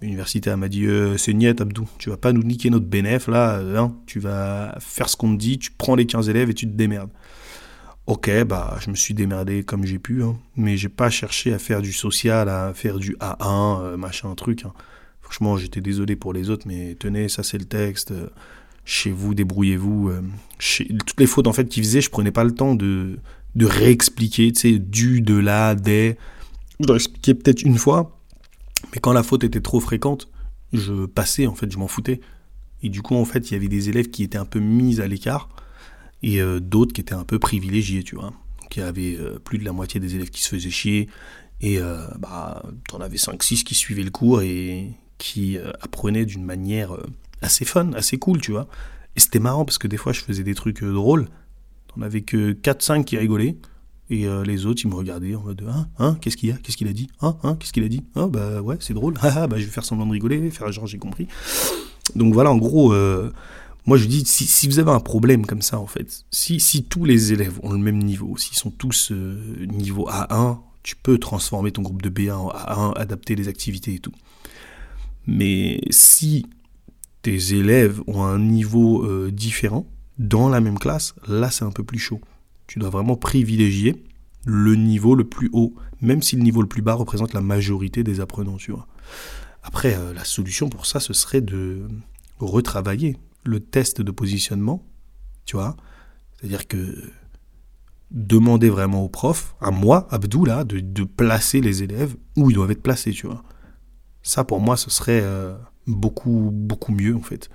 L'université 0.00 0.54
m'a 0.56 0.68
dit 0.68 0.86
c'est 1.16 1.32
niette, 1.32 1.60
Abdou, 1.60 1.88
tu 1.98 2.10
vas 2.10 2.18
pas 2.18 2.32
nous 2.32 2.42
niquer 2.42 2.68
notre 2.68 2.84
bénéf 2.84 3.28
là, 3.28 3.60
hein. 3.60 3.94
tu 4.06 4.20
vas 4.20 4.76
faire 4.78 5.08
ce 5.08 5.16
qu'on 5.16 5.32
te 5.32 5.38
dit, 5.38 5.58
tu 5.58 5.70
prends 5.70 5.94
les 5.94 6.04
15 6.04 6.28
élèves 6.28 6.50
et 6.50 6.54
tu 6.54 6.66
te 6.66 6.76
démerdes. 6.76 7.08
Ok, 8.06 8.30
bah, 8.44 8.78
je 8.80 8.88
me 8.90 8.94
suis 8.94 9.14
démerdé 9.14 9.64
comme 9.64 9.84
j'ai 9.84 9.98
pu, 9.98 10.22
hein. 10.22 10.36
mais 10.54 10.76
j'ai 10.76 10.88
pas 10.88 11.10
cherché 11.10 11.52
à 11.52 11.58
faire 11.58 11.82
du 11.82 11.92
social, 11.92 12.48
à 12.48 12.72
faire 12.72 12.98
du 12.98 13.16
A1, 13.16 13.80
euh, 13.82 13.96
machin, 13.96 14.32
truc. 14.36 14.64
Hein. 14.64 14.72
Franchement, 15.22 15.56
j'étais 15.56 15.80
désolé 15.80 16.14
pour 16.14 16.32
les 16.32 16.48
autres, 16.48 16.68
mais 16.68 16.96
tenez, 17.00 17.28
ça 17.28 17.42
c'est 17.42 17.58
le 17.58 17.64
texte. 17.64 18.14
Chez 18.84 19.10
vous, 19.10 19.34
débrouillez-vous. 19.34 20.10
Euh, 20.10 20.22
toutes 21.04 21.18
les 21.18 21.26
fautes 21.26 21.48
en 21.48 21.52
fait 21.52 21.68
qu'ils 21.68 21.82
faisaient, 21.82 22.00
je 22.00 22.10
prenais 22.10 22.30
pas 22.30 22.44
le 22.44 22.52
temps 22.52 22.76
de, 22.76 23.18
de 23.56 23.66
réexpliquer, 23.66 24.52
tu 24.52 24.60
sais, 24.60 24.78
du, 24.78 25.20
de 25.20 25.34
là, 25.34 25.74
des. 25.74 26.16
Je 26.78 26.86
leur 26.86 26.94
expliquais 26.94 27.34
peut-être 27.34 27.62
une 27.62 27.76
fois, 27.76 28.20
mais 28.94 29.00
quand 29.00 29.12
la 29.12 29.24
faute 29.24 29.42
était 29.42 29.60
trop 29.60 29.80
fréquente, 29.80 30.28
je 30.72 31.06
passais, 31.06 31.48
en 31.48 31.56
fait, 31.56 31.72
je 31.72 31.78
m'en 31.78 31.88
foutais. 31.88 32.20
Et 32.84 32.88
du 32.88 33.02
coup, 33.02 33.16
en 33.16 33.24
fait, 33.24 33.50
il 33.50 33.54
y 33.54 33.56
avait 33.56 33.66
des 33.66 33.88
élèves 33.88 34.10
qui 34.10 34.22
étaient 34.22 34.38
un 34.38 34.44
peu 34.44 34.60
mis 34.60 35.00
à 35.00 35.08
l'écart 35.08 35.48
et 36.22 36.40
euh, 36.40 36.60
d'autres 36.60 36.92
qui 36.92 37.00
étaient 37.00 37.14
un 37.14 37.24
peu 37.24 37.38
privilégiés, 37.38 38.02
tu 38.02 38.16
vois. 38.16 38.32
Y 38.76 38.80
avait 38.80 39.16
euh, 39.18 39.38
plus 39.38 39.58
de 39.58 39.64
la 39.64 39.72
moitié 39.72 40.00
des 40.00 40.16
élèves 40.16 40.28
qui 40.28 40.42
se 40.42 40.48
faisaient 40.50 40.70
chier, 40.70 41.08
et 41.62 41.78
euh, 41.78 42.06
bah, 42.18 42.62
t'en 42.88 43.00
avais 43.00 43.16
5-6 43.16 43.62
qui 43.62 43.74
suivaient 43.74 44.02
le 44.02 44.10
cours 44.10 44.42
et 44.42 44.90
qui 45.16 45.56
apprenaient 45.80 46.26
d'une 46.26 46.44
manière 46.44 46.94
assez 47.40 47.64
fun, 47.64 47.92
assez 47.94 48.18
cool, 48.18 48.38
tu 48.40 48.50
vois. 48.50 48.68
Et 49.14 49.20
c'était 49.20 49.38
marrant 49.38 49.64
parce 49.64 49.78
que 49.78 49.88
des 49.88 49.96
fois 49.96 50.12
je 50.12 50.20
faisais 50.20 50.42
des 50.42 50.54
trucs 50.54 50.84
drôles, 50.84 51.28
t'en 51.88 52.02
avais 52.02 52.20
que 52.20 52.52
4-5 52.52 53.04
qui 53.04 53.16
rigolaient, 53.16 53.56
et 54.10 54.26
les 54.44 54.66
autres, 54.66 54.82
ils 54.84 54.90
me 54.90 54.94
regardaient 54.94 55.34
en 55.34 55.40
mode 55.40 55.64
Hein, 55.66 55.88
hein, 55.98 56.18
qu'est-ce 56.20 56.36
qu'il 56.36 56.50
y 56.50 56.52
a 56.52 56.56
Qu'est-ce 56.56 56.76
qu'il 56.76 56.86
a 56.88 56.92
dit 56.92 57.08
Hein, 57.22 57.38
hein, 57.42 57.56
qu'est-ce 57.58 57.72
qu'il 57.72 57.82
a 57.82 57.88
dit 57.88 58.04
Ah, 58.14 58.26
bah 58.26 58.60
ouais, 58.60 58.76
c'est 58.80 58.92
drôle. 58.92 59.14
Ah, 59.22 59.46
bah 59.46 59.56
je 59.58 59.64
vais 59.64 59.70
faire 59.70 59.86
semblant 59.86 60.04
de 60.04 60.12
rigoler, 60.12 60.50
faire 60.50 60.70
genre 60.70 60.86
j'ai 60.86 60.98
compris. 60.98 61.28
Donc 62.14 62.34
voilà, 62.34 62.50
en 62.50 62.58
gros, 62.58 62.94
moi, 63.86 63.96
je 63.96 64.06
dis, 64.06 64.24
si, 64.24 64.66
vous 64.66 64.80
avez 64.80 64.90
un 64.90 65.00
problème 65.00 65.46
comme 65.46 65.62
ça, 65.62 65.78
en 65.78 65.86
fait, 65.86 66.24
si, 66.32 66.84
tous 66.84 67.04
les 67.04 67.32
élèves 67.32 67.60
ont 67.62 67.72
le 67.72 67.78
même 67.78 68.02
niveau, 68.02 68.36
s'ils 68.36 68.56
sont 68.56 68.70
tous 68.70 69.12
euh, 69.12 69.66
niveau 69.66 70.08
A1, 70.08 70.58
tu 70.82 70.96
peux 70.96 71.18
transformer 71.18 71.70
ton 71.70 71.82
groupe 71.82 72.02
de 72.02 72.10
B1 72.10 72.32
en 72.32 72.50
A1, 72.50 72.96
adapter 72.96 73.36
les 73.36 73.46
activités 73.46 73.94
et 73.94 73.98
tout. 74.00 74.12
Mais 75.26 75.80
si 75.90 76.46
tes 77.22 77.54
élèves 77.54 78.00
ont 78.06 78.22
un 78.22 78.38
niveau 78.38 79.04
euh, 79.04 79.30
différent, 79.32 79.86
dans 80.18 80.48
la 80.48 80.60
même 80.60 80.78
classe, 80.78 81.14
là 81.26 81.50
c'est 81.50 81.64
un 81.64 81.72
peu 81.72 81.84
plus 81.84 81.98
chaud. 81.98 82.20
Tu 82.66 82.78
dois 82.78 82.90
vraiment 82.90 83.16
privilégier 83.16 84.02
le 84.44 84.76
niveau 84.76 85.14
le 85.14 85.24
plus 85.24 85.50
haut, 85.52 85.74
même 86.00 86.22
si 86.22 86.36
le 86.36 86.42
niveau 86.42 86.62
le 86.62 86.68
plus 86.68 86.82
bas 86.82 86.94
représente 86.94 87.34
la 87.34 87.40
majorité 87.40 88.04
des 88.04 88.20
apprenants, 88.20 88.56
tu 88.56 88.70
vois. 88.70 88.86
Après, 89.62 89.94
euh, 89.94 90.14
la 90.14 90.24
solution 90.24 90.68
pour 90.68 90.86
ça, 90.86 91.00
ce 91.00 91.12
serait 91.12 91.40
de 91.40 91.88
retravailler 92.38 93.16
le 93.46 93.60
test 93.60 94.00
de 94.02 94.10
positionnement, 94.10 94.86
tu 95.44 95.56
vois. 95.56 95.76
C'est-à-dire 96.36 96.66
que 96.66 97.10
demander 98.10 98.70
vraiment 98.70 99.02
au 99.04 99.08
prof, 99.08 99.56
à 99.60 99.70
moi, 99.70 100.06
Abdou, 100.10 100.44
là, 100.44 100.64
de, 100.64 101.04
placer 101.04 101.60
les 101.60 101.82
élèves 101.82 102.16
où 102.36 102.50
ils 102.50 102.54
doivent 102.54 102.70
être 102.70 102.82
placés, 102.82 103.12
tu 103.12 103.26
vois. 103.26 103.42
Ça, 104.22 104.44
pour 104.44 104.60
moi, 104.60 104.76
ce 104.76 104.90
serait 104.90 105.20
euh, 105.22 105.56
beaucoup, 105.86 106.50
beaucoup 106.52 106.92
mieux, 106.92 107.14
en 107.14 107.22
fait. 107.22 107.48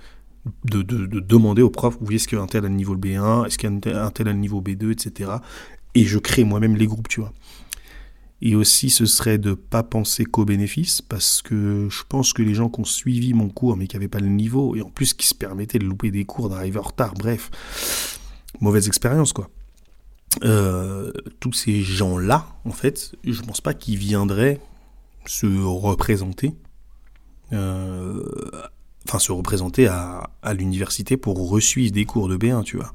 De, 0.64 0.82
demander 0.82 1.62
au 1.62 1.70
prof, 1.70 1.96
oui, 2.00 2.16
est-ce 2.16 2.28
qu'un 2.28 2.46
tel 2.46 2.64
a 2.64 2.68
le 2.68 2.74
niveau 2.74 2.96
B1, 2.96 3.46
est-ce 3.46 3.58
qu'un 3.58 3.78
tel 3.78 3.96
a 3.96 4.32
le 4.32 4.32
niveau 4.32 4.60
B2, 4.60 4.90
etc. 4.92 5.32
Et 5.94 6.04
je 6.04 6.18
crée 6.18 6.44
moi-même 6.44 6.76
les 6.76 6.86
groupes, 6.86 7.08
tu 7.08 7.20
vois. 7.20 7.32
Et 8.44 8.56
aussi, 8.56 8.90
ce 8.90 9.06
serait 9.06 9.38
de 9.38 9.54
pas 9.54 9.84
penser 9.84 10.24
qu'aux 10.24 10.44
bénéfices, 10.44 11.00
parce 11.00 11.42
que 11.42 11.86
je 11.88 12.02
pense 12.08 12.32
que 12.32 12.42
les 12.42 12.54
gens 12.54 12.68
qui 12.68 12.80
ont 12.80 12.84
suivi 12.84 13.34
mon 13.34 13.48
cours, 13.48 13.76
mais 13.76 13.86
qui 13.86 13.94
n'avaient 13.94 14.08
pas 14.08 14.18
le 14.18 14.28
niveau, 14.28 14.74
et 14.74 14.82
en 14.82 14.90
plus 14.90 15.14
qui 15.14 15.28
se 15.28 15.34
permettaient 15.34 15.78
de 15.78 15.84
louper 15.84 16.10
des 16.10 16.24
cours, 16.24 16.48
d'arriver 16.48 16.80
en 16.80 16.82
retard, 16.82 17.14
bref, 17.14 18.18
mauvaise 18.60 18.88
expérience, 18.88 19.32
quoi. 19.32 19.48
Euh, 20.42 21.12
tous 21.38 21.52
ces 21.52 21.82
gens-là, 21.82 22.48
en 22.64 22.72
fait, 22.72 23.14
je 23.22 23.40
pense 23.42 23.60
pas 23.60 23.74
qu'ils 23.74 23.98
viendraient 23.98 24.60
se 25.24 25.46
représenter, 25.46 26.52
euh, 27.52 28.24
se 29.20 29.30
représenter 29.30 29.86
à, 29.86 30.30
à 30.42 30.52
l'université 30.52 31.16
pour 31.16 31.48
resuivre 31.48 31.92
des 31.92 32.06
cours 32.06 32.28
de 32.28 32.36
B1, 32.36 32.64
tu 32.64 32.76
vois 32.76 32.92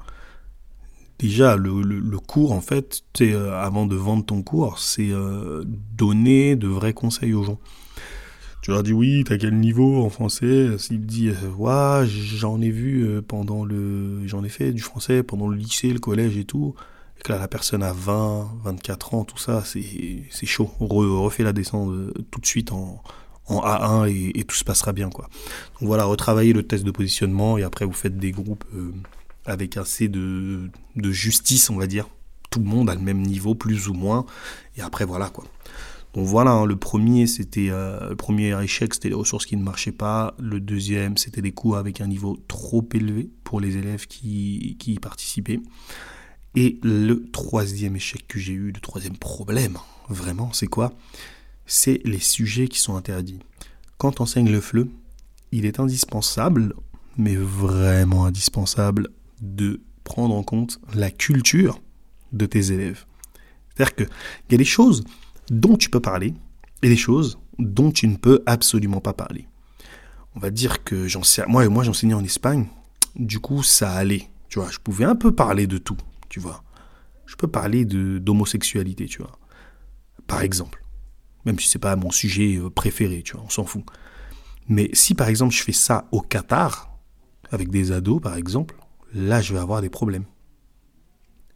déjà 1.20 1.56
le, 1.56 1.82
le, 1.82 2.20
cours 2.20 2.52
en 2.52 2.62
fait 2.62 3.04
euh, 3.22 3.60
avant 3.60 3.86
de 3.86 3.96
vendre 3.96 4.26
ton 4.26 4.42
cours 4.44 4.80
c'est 4.80 5.10
euh, 5.10 5.64
donner 5.66 6.56
de 6.56 6.68
vrais 6.68 6.94
conseils 6.94 7.34
aux 7.34 7.44
gens. 7.44 7.60
Tu 8.62 8.72
leur 8.72 8.84
dis 8.84 8.94
oui 8.94 9.24
t'as 9.26 9.38
quel 9.38 9.58
niveau 9.60 10.04
en 10.04 10.10
français? 10.10 10.78
S'il 10.78 11.06
dit 11.06 11.30
euh, 11.30 11.50
ouais 11.58 12.08
j'en 12.08 12.62
ai 12.62 12.70
vu 12.70 13.22
pendant 13.28 13.66
le 13.66 14.28
j'en 14.28 14.44
ai 14.44 14.50
fait 14.50 14.74
du 14.74 14.82
français 14.82 15.24
pendant 15.24 15.48
le 15.48 15.58
lycée 15.58 15.92
le 15.92 16.00
collège 16.00 16.38
et 16.38 16.46
tout. 16.46 16.76
Et 17.18 17.24
que 17.24 17.32
là 17.32 17.40
la 17.40 17.48
personne 17.48 17.82
a 17.82 17.94
20 17.94 18.52
24 18.64 19.14
ans 19.16 19.24
tout 19.24 19.40
ça 19.40 19.64
c'est 19.66 20.46
chaud. 20.46 20.70
On 20.80 20.88
refait 20.88 21.44
la 21.44 21.54
descente 21.54 21.94
tout 22.30 22.40
de 22.40 22.46
suite 22.46 22.72
en 22.72 23.02
en 23.50 23.62
A1 23.62 24.10
et, 24.10 24.38
et, 24.38 24.44
tout 24.44 24.58
se 24.58 24.66
passera 24.66 24.92
bien 24.92 25.10
quoi. 25.10 25.30
Donc 25.80 25.88
voilà, 25.88 26.04
retravaillez 26.04 26.52
le 26.52 26.64
test 26.64 26.84
de 26.84 26.92
positionnement 26.92 27.58
et 27.58 27.64
après 27.64 27.86
vous 27.86 27.94
faites 27.94 28.18
des 28.18 28.32
groupes 28.32 28.66
avec 29.48 29.78
assez 29.78 30.08
de, 30.08 30.70
de 30.96 31.12
justice, 31.12 31.70
on 31.70 31.78
va 31.78 31.88
dire. 31.88 32.08
Tout 32.50 32.60
le 32.60 32.66
monde 32.66 32.90
a 32.90 32.96
le 32.96 33.02
même 33.02 33.22
niveau, 33.22 33.56
plus 33.56 33.88
ou 33.88 33.94
moins. 33.94 34.26
Et 34.78 34.82
après, 34.82 35.06
voilà 35.06 35.30
quoi. 35.30 35.46
Donc 36.14 36.26
voilà, 36.26 36.52
hein, 36.52 36.66
le 36.66 36.76
premier 36.76 37.28
c'était 37.28 37.68
euh, 37.70 38.10
le 38.10 38.16
premier 38.16 38.60
échec, 38.64 38.94
c'était 38.94 39.10
les 39.10 39.16
ressources 39.16 39.46
qui 39.46 39.56
ne 39.56 39.64
marchaient 39.64 39.92
pas. 39.92 40.34
Le 40.40 40.60
deuxième, 40.60 41.18
c'était 41.18 41.42
des 41.42 41.52
cours 41.52 41.78
avec 41.78 42.02
un 42.02 42.08
niveau 42.08 42.38
trop 42.48 42.88
élevé 42.94 43.30
pour 43.44 43.60
les 43.60 43.78
élèves 43.78 44.08
qui, 44.08 44.78
qui 44.80 44.94
y 44.94 45.00
participaient. 45.00 45.60
Et 46.56 46.80
le 46.82 47.30
troisième 47.32 47.96
échec 47.96 48.28
que 48.28 48.40
j'ai 48.40 48.54
eu, 48.54 48.72
le 48.72 48.80
troisième 48.80 49.18
problème, 49.18 49.78
vraiment, 50.10 50.52
c'est 50.54 50.66
quoi? 50.66 50.94
C'est 51.68 52.02
les 52.04 52.20
sujets 52.20 52.68
qui 52.68 52.80
sont 52.80 52.96
interdits. 52.96 53.40
Quand 54.00 54.20
on 54.20 54.24
enseigne 54.24 54.50
le 54.50 54.60
FLE, 54.60 54.88
il 55.52 55.66
est 55.66 55.80
indispensable, 55.80 56.74
mais 57.18 57.36
vraiment 57.36 58.26
indispensable, 58.26 59.10
de 59.42 59.82
prendre 60.04 60.36
en 60.36 60.44
compte 60.44 60.80
la 60.94 61.12
culture 61.12 61.82
de 62.32 62.46
tes 62.46 62.72
élèves. 62.72 63.06
C'est-à-dire 63.70 63.96
qu'il 63.96 64.10
y 64.52 64.56
a 64.56 64.58
des 64.58 64.66
choses 64.66 65.04
dont 65.50 65.78
tu 65.78 65.90
peux 65.90 66.00
parler 66.00 66.34
et 66.82 66.90
des 66.90 66.98
choses 66.98 67.40
dont 67.60 67.92
tu 67.92 68.08
ne 68.08 68.16
peux 68.16 68.44
absolument 68.46 69.02
pas 69.02 69.14
parler. 69.14 69.48
On 70.36 70.40
va 70.40 70.50
dire 70.50 70.84
que 70.84 71.08
moi, 71.48 71.68
moi 71.68 71.84
j'enseignais 71.84 72.14
en 72.14 72.24
Espagne, 72.24 72.68
du 73.16 73.40
coup 73.40 73.64
ça 73.64 73.94
allait, 73.94 74.30
tu 74.50 74.60
vois, 74.60 74.70
je 74.70 74.78
pouvais 74.80 75.06
un 75.06 75.16
peu 75.16 75.34
parler 75.34 75.68
de 75.68 75.78
tout, 75.78 75.98
tu 76.30 76.40
vois. 76.40 76.64
Je 77.26 77.36
peux 77.36 77.48
parler 77.48 77.86
d'homosexualité, 77.86 79.06
tu 79.06 79.20
vois. 79.20 79.38
Par 80.28 80.42
exemple, 80.42 80.84
même 81.46 81.60
si 81.60 81.70
c'est 81.70 81.80
pas 81.80 81.96
mon 81.96 82.12
sujet 82.12 82.58
euh, 82.58 82.70
préféré, 82.70 83.22
tu 83.24 83.34
vois, 83.34 83.44
on 83.46 83.50
s'en 83.50 83.66
fout. 83.66 83.84
Mais 84.70 84.90
si 84.94 85.16
par 85.16 85.28
exemple 85.28 85.54
je 85.54 85.64
fais 85.64 85.72
ça 85.72 86.08
au 86.12 86.22
Qatar 86.22 86.98
avec 87.52 87.70
des 87.70 87.92
ados 87.92 88.22
par 88.22 88.36
exemple, 88.36 88.76
là 89.14 89.42
je 89.42 89.54
vais 89.54 89.60
avoir 89.60 89.82
des 89.82 89.90
problèmes. 89.90 90.26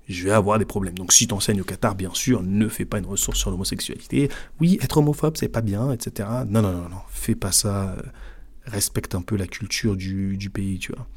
Je 0.07 0.25
vais 0.25 0.31
avoir 0.31 0.59
des 0.59 0.65
problèmes. 0.65 0.95
Donc 0.95 1.13
si 1.13 1.27
tu 1.27 1.33
enseignes 1.33 1.61
au 1.61 1.63
Qatar, 1.63 1.95
bien 1.95 2.13
sûr, 2.13 2.43
ne 2.43 2.67
fais 2.67 2.85
pas 2.85 2.99
une 2.99 3.05
ressource 3.05 3.39
sur 3.39 3.49
l'homosexualité. 3.49 4.29
Oui, 4.59 4.77
être 4.81 4.97
homophobe, 4.97 5.37
c'est 5.37 5.47
pas 5.47 5.61
bien, 5.61 5.91
etc. 5.91 6.27
Non, 6.47 6.61
non, 6.61 6.73
non, 6.73 6.89
non, 6.89 7.01
fais 7.09 7.35
pas 7.35 7.51
ça. 7.51 7.95
Respecte 8.65 9.15
un 9.15 9.21
peu 9.21 9.35
la 9.37 9.47
culture 9.47 9.95
du, 9.95 10.51
pays, 10.53 10.77
tu 10.77 10.91
vois. 10.91 11.07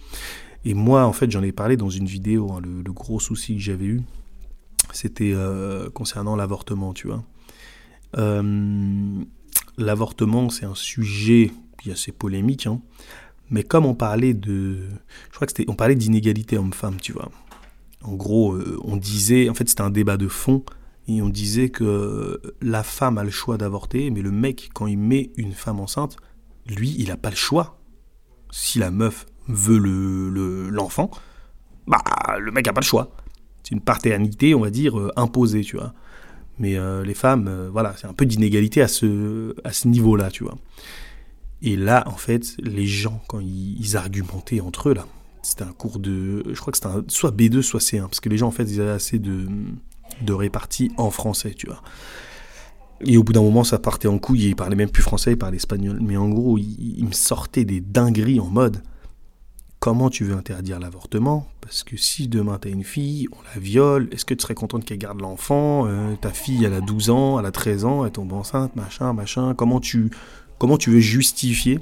Et 0.65 0.73
moi, 0.73 1.05
en 1.05 1.13
fait, 1.13 1.31
j'en 1.31 1.43
ai 1.43 1.53
parlé 1.53 1.77
dans 1.77 1.91
une 1.91 2.07
vidéo. 2.07 2.53
Hein, 2.53 2.63
le, 2.63 2.93
gros 2.93 3.21
souci 3.21 3.57
que 3.57 3.61
j'avais 3.61 3.85
eu, 3.85 4.03
c'était 4.93 5.33
euh, 5.35 5.91
concernant 5.91 6.37
l'avortement, 6.37 6.95
tu 6.95 7.09
vois. 7.09 7.23
Euh, 8.17 9.23
l'avortement, 9.77 10.49
c'est 10.49 10.65
un 10.65 10.75
sujet 10.75 11.51
qui 11.83 11.91
est 11.91 11.93
assez 11.93 12.13
polémique. 12.13 12.67
Hein, 12.67 12.81
mais 13.55 13.63
comme 13.63 13.87
on 13.87 13.95
parlait 13.95 14.35
de, 14.35 14.79
je 15.31 15.35
crois 15.37 15.47
que 15.47 15.53
c'était, 15.57 15.71
on 15.71 15.77
parlait 15.77 15.95
d'inégalité 15.95 16.59
homme-femme, 16.59 16.97
tu 17.01 17.13
vois. 17.13 17.31
En 18.03 18.15
gros, 18.15 18.55
euh, 18.55 18.81
on 18.83 18.97
disait, 18.97 19.49
en 19.49 19.55
fait, 19.55 19.69
c'était 19.69 19.83
un 19.83 19.91
débat 19.91 20.17
de 20.17 20.27
fond, 20.27 20.65
et 21.07 21.23
on 21.23 21.29
disait 21.29 21.69
que 21.69 22.43
la 22.61 22.83
femme 22.83 23.17
a 23.17 23.23
le 23.23 23.31
choix 23.31 23.57
d'avorter, 23.57 24.11
mais 24.11 24.23
le 24.23 24.33
mec, 24.33 24.71
quand 24.75 24.89
il 24.89 24.99
met 24.99 25.31
une 25.37 25.53
femme 25.53 25.79
enceinte, 25.79 26.17
lui, 26.67 26.97
il 26.99 27.07
n'a 27.09 27.17
pas 27.17 27.31
le 27.31 27.37
choix. 27.37 27.79
Si 28.51 28.81
la 28.81 28.91
meuf 28.91 29.25
veut 29.47 29.79
le, 29.79 30.69
l'enfant, 30.69 31.13
bah, 31.87 32.03
le 32.41 32.51
mec 32.51 32.67
n'a 32.67 32.73
pas 32.73 32.81
le 32.81 32.87
choix. 32.87 33.13
C'est 33.63 33.71
une 33.71 33.83
paternité, 33.83 34.57
on 34.57 34.63
va 34.63 34.71
dire, 34.71 34.99
euh, 34.99 35.13
imposée, 35.15 35.61
tu 35.61 35.77
vois. 35.77 35.95
Mais 36.59 36.77
euh, 36.77 37.05
les 37.05 37.15
femmes, 37.15 37.69
voilà, 37.71 37.95
c'est 37.97 38.09
un 38.09 38.15
peu 38.15 38.27
d'inégalité 38.27 38.83
à 38.83 38.89
ce, 38.89 39.55
à 39.63 39.73
ce 39.73 39.87
niveau-là, 39.87 40.33
tu 40.33 40.43
vois. 40.43 40.57
Et 41.67 41.77
là, 41.77 42.05
en 42.07 42.17
fait, 42.19 42.57
les 42.59 42.87
gens, 42.87 43.23
quand 43.27 43.41
ils, 43.41 43.97
argumentaient 43.97 44.61
entre 44.61 44.91
eux, 44.91 44.95
là, 44.95 45.07
c'était 45.43 45.65
un 45.65 45.73
cours 45.73 45.99
de. 45.99 46.43
Je 46.47 46.61
crois 46.61 46.73
que 46.73 46.77
c'était 46.77 46.91
soit 47.09 47.35
B2, 47.35 47.63
soit 47.63 47.81
C1, 47.81 48.03
parce 48.03 48.21
que 48.21 48.29
les 48.29 48.37
gens, 48.37 48.49
en 48.49 48.51
fait, 48.51 48.65
ils 48.65 48.83
avaient 48.83 48.91
assez 48.91 49.19
de, 49.19 49.47
de 50.21 50.33
répartie 50.35 50.93
en 50.99 51.11
français, 51.11 51.55
tu 51.57 51.67
vois. 51.67 51.83
Et 53.01 53.17
au 53.17 53.25
bout 53.25 53.33
d'un 53.33 53.43
moment, 53.43 53.65
ça 53.65 53.79
partait 53.79 54.09
en 54.09 54.19
couille, 54.19 54.45
et 54.45 54.49
ils 54.49 54.57
parlaient 54.57 54.77
même 54.77 54.91
plus 54.91 55.03
français, 55.03 55.33
ils 55.33 55.39
parlaient 55.39 55.57
espagnol. 55.57 56.01
Mais 56.03 56.19
en 56.19 56.29
gros, 56.29 56.59
ils, 56.59 57.03
me 57.03 57.13
sortaient 57.13 57.65
des 57.65 57.81
dingueries 57.81 58.41
en 58.41 58.47
mode 58.47 58.83
comment 59.81 60.09
tu 60.09 60.25
veux 60.25 60.35
interdire 60.35 60.79
l'avortement? 60.79 61.47
Parce 61.61 61.83
que 61.83 61.97
si 61.99 62.29
demain 62.29 62.59
tu 62.59 62.71
une 62.71 62.85
fille, 62.85 63.29
on 63.33 63.37
la 63.55 63.61
viole, 63.61 64.09
est-ce 64.13 64.25
que 64.25 64.33
tu 64.33 64.43
serais 64.43 64.55
contente 64.55 64.85
qu'elle 64.87 64.99
garde 64.99 65.21
l'enfant? 65.21 65.87
Euh, 65.87 66.15
Ta 66.19 66.31
fille, 66.31 66.65
elle 66.65 66.73
a 66.73 66.81
12 66.81 67.11
ans, 67.11 67.39
elle 67.39 67.45
a 67.45 67.51
13 67.51 67.85
ans, 67.85 68.07
elle 68.07 68.13
tombe 68.13 68.33
enceinte, 68.33 68.77
machin, 68.77 69.13
machin. 69.13 69.55
Comment 69.55 69.81
tu, 69.81 70.11
comment 70.59 70.77
tu 70.77 70.91
veux 70.91 71.01
justifier 71.01 71.79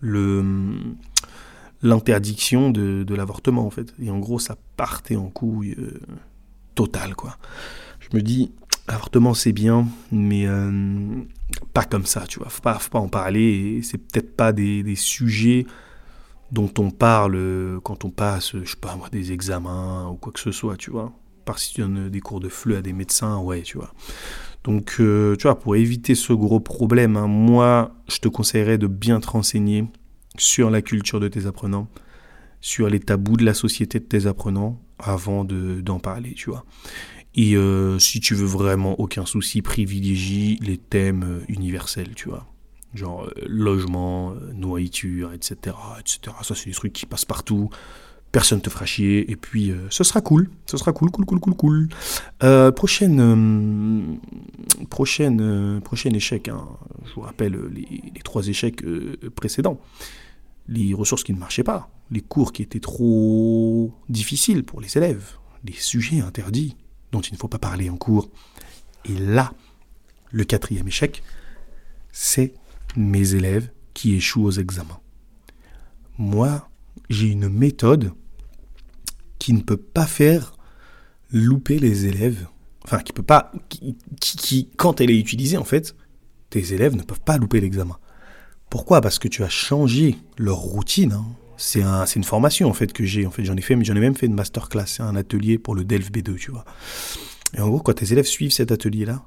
le 0.00 0.44
l'interdiction 1.82 2.70
de, 2.70 3.14
l'avortement 3.14 3.66
en 3.66 3.70
fait. 3.70 3.94
Et 4.02 4.10
en 4.10 4.18
gros 4.18 4.38
ça 4.38 4.56
partait 4.76 5.16
en 5.16 5.28
couille 5.28 5.74
euh, 5.78 6.00
totale 6.74 7.14
quoi. 7.14 7.36
Je 8.00 8.16
me 8.16 8.22
dis 8.22 8.52
l'avortement 8.88 9.34
c'est 9.34 9.52
bien 9.52 9.86
mais 10.12 10.46
euh, 10.46 11.22
pas 11.72 11.84
comme 11.84 12.06
ça 12.06 12.26
tu 12.26 12.38
vois. 12.38 12.48
Faut 12.48 12.62
pas, 12.62 12.78
faut 12.78 12.90
pas 12.90 12.98
en 12.98 13.08
parler 13.08 13.80
c'est 13.82 13.98
peut-être 13.98 14.36
pas 14.36 14.52
des, 14.52 14.96
sujets 14.96 15.66
dont 16.52 16.72
on 16.78 16.90
parle 16.90 17.80
quand 17.82 18.04
on 18.04 18.10
passe 18.10 18.56
je 18.56 18.70
sais 18.70 18.76
pas 18.76 18.96
moi 18.96 19.08
des 19.10 19.32
examens 19.32 20.08
ou 20.08 20.14
quoi 20.14 20.32
que 20.32 20.40
ce 20.40 20.52
soit 20.52 20.76
tu 20.76 20.90
vois. 20.90 21.12
Par 21.44 21.58
si 21.58 21.74
tu 21.74 21.80
donnes 21.82 22.08
des 22.08 22.20
cours 22.20 22.40
de 22.40 22.48
fleu 22.48 22.76
à 22.76 22.82
des 22.82 22.92
médecins 22.92 23.38
ouais 23.38 23.62
tu 23.62 23.78
vois 23.78 23.92
donc, 24.66 24.96
euh, 24.98 25.36
tu 25.36 25.44
vois, 25.44 25.56
pour 25.56 25.76
éviter 25.76 26.16
ce 26.16 26.32
gros 26.32 26.58
problème, 26.58 27.16
hein, 27.16 27.28
moi, 27.28 27.94
je 28.08 28.18
te 28.18 28.26
conseillerais 28.26 28.78
de 28.78 28.88
bien 28.88 29.20
te 29.20 29.28
renseigner 29.28 29.84
sur 30.38 30.70
la 30.70 30.82
culture 30.82 31.20
de 31.20 31.28
tes 31.28 31.46
apprenants, 31.46 31.88
sur 32.60 32.88
les 32.88 32.98
tabous 32.98 33.36
de 33.36 33.44
la 33.44 33.54
société 33.54 34.00
de 34.00 34.04
tes 34.04 34.26
apprenants, 34.26 34.82
avant 34.98 35.44
d'en 35.44 36.00
parler, 36.00 36.32
tu 36.34 36.50
vois. 36.50 36.64
Et 37.36 37.56
euh, 37.56 38.00
si 38.00 38.18
tu 38.18 38.34
veux 38.34 38.46
vraiment 38.46 38.98
aucun 38.98 39.24
souci, 39.24 39.62
privilégie 39.62 40.58
les 40.60 40.78
thèmes 40.78 41.22
euh, 41.22 41.44
universels, 41.46 42.16
tu 42.16 42.28
vois. 42.28 42.52
Genre 42.92 43.30
logement, 43.46 44.34
nourriture, 44.52 45.32
etc., 45.32 45.76
etc. 46.00 46.36
Ça, 46.42 46.56
c'est 46.56 46.70
des 46.70 46.74
trucs 46.74 46.92
qui 46.92 47.06
passent 47.06 47.26
partout 47.26 47.70
personne 48.36 48.60
te 48.60 48.68
fera 48.68 48.84
chier, 48.84 49.30
et 49.30 49.34
puis 49.34 49.70
euh, 49.70 49.86
ce 49.88 50.04
sera 50.04 50.20
cool, 50.20 50.50
ce 50.66 50.76
sera 50.76 50.92
cool, 50.92 51.10
cool, 51.10 51.24
cool, 51.24 51.40
cool, 51.40 51.54
cool. 51.56 51.88
Euh, 52.42 52.70
prochaine, 52.70 53.18
euh, 53.18 54.84
prochaine, 54.90 55.80
prochain 55.80 56.10
échec, 56.10 56.48
hein. 56.48 56.68
je 57.06 57.14
vous 57.14 57.22
rappelle 57.22 57.58
les, 57.72 58.20
trois 58.24 58.46
échecs 58.46 58.84
précédents. 59.34 59.80
Les 60.68 60.92
ressources 60.92 61.24
qui 61.24 61.32
ne 61.32 61.38
marchaient 61.38 61.64
pas, 61.64 61.88
les 62.10 62.20
cours 62.20 62.52
qui 62.52 62.60
étaient 62.60 62.78
trop 62.78 63.94
difficiles 64.10 64.64
pour 64.64 64.82
les 64.82 64.98
élèves, 64.98 65.38
les 65.64 65.72
sujets 65.72 66.20
interdits 66.20 66.76
dont 67.12 67.22
il 67.22 67.32
ne 67.32 67.38
faut 67.38 67.48
pas 67.48 67.58
parler 67.58 67.88
en 67.88 67.96
cours. 67.96 68.28
Et 69.06 69.14
là, 69.14 69.54
le 70.30 70.44
quatrième 70.44 70.88
échec, 70.88 71.22
c'est 72.12 72.52
mes 72.98 73.34
élèves 73.34 73.70
qui 73.94 74.14
échouent 74.14 74.44
aux 74.44 74.58
examens. 74.60 75.00
Moi, 76.18 76.68
j'ai 77.08 77.28
une 77.28 77.48
méthode 77.48 78.12
qui 79.46 79.52
ne 79.52 79.60
peut 79.60 79.76
pas 79.76 80.08
faire 80.08 80.56
louper 81.30 81.78
les 81.78 82.06
élèves. 82.06 82.48
Enfin, 82.82 82.98
qui 82.98 83.12
peut 83.12 83.22
pas. 83.22 83.52
Qui, 84.20 84.70
quand 84.76 85.00
elle 85.00 85.12
est 85.12 85.16
utilisée, 85.16 85.56
en 85.56 85.62
fait, 85.62 85.94
tes 86.50 86.74
élèves 86.74 86.96
ne 86.96 87.02
peuvent 87.04 87.20
pas 87.20 87.38
louper 87.38 87.60
l'examen. 87.60 87.96
Pourquoi? 88.70 89.00
Parce 89.00 89.20
que 89.20 89.28
tu 89.28 89.44
as 89.44 89.48
changé 89.48 90.16
leur 90.36 90.56
routine. 90.56 91.12
Hein. 91.12 91.26
C'est 91.58 91.84
un, 91.84 92.06
une 92.06 92.24
formation 92.24 92.68
en 92.68 92.72
fait 92.72 92.92
que 92.92 93.04
j'ai. 93.04 93.24
En 93.24 93.30
fait, 93.30 93.44
j'en 93.44 93.54
ai 93.54 93.60
fait, 93.60 93.80
j'en 93.84 93.94
ai 93.94 94.00
même 94.00 94.16
fait 94.16 94.26
une 94.26 94.34
masterclass. 94.34 94.98
Un 94.98 95.14
atelier 95.14 95.58
pour 95.58 95.76
le 95.76 95.84
DELF 95.84 96.10
B2, 96.10 96.34
tu 96.34 96.50
vois. 96.50 96.64
Et 97.54 97.60
en 97.60 97.68
gros, 97.68 97.78
quand 97.78 97.92
tes 97.92 98.10
élèves 98.10 98.26
suivent 98.26 98.50
cet 98.50 98.72
atelier-là, 98.72 99.22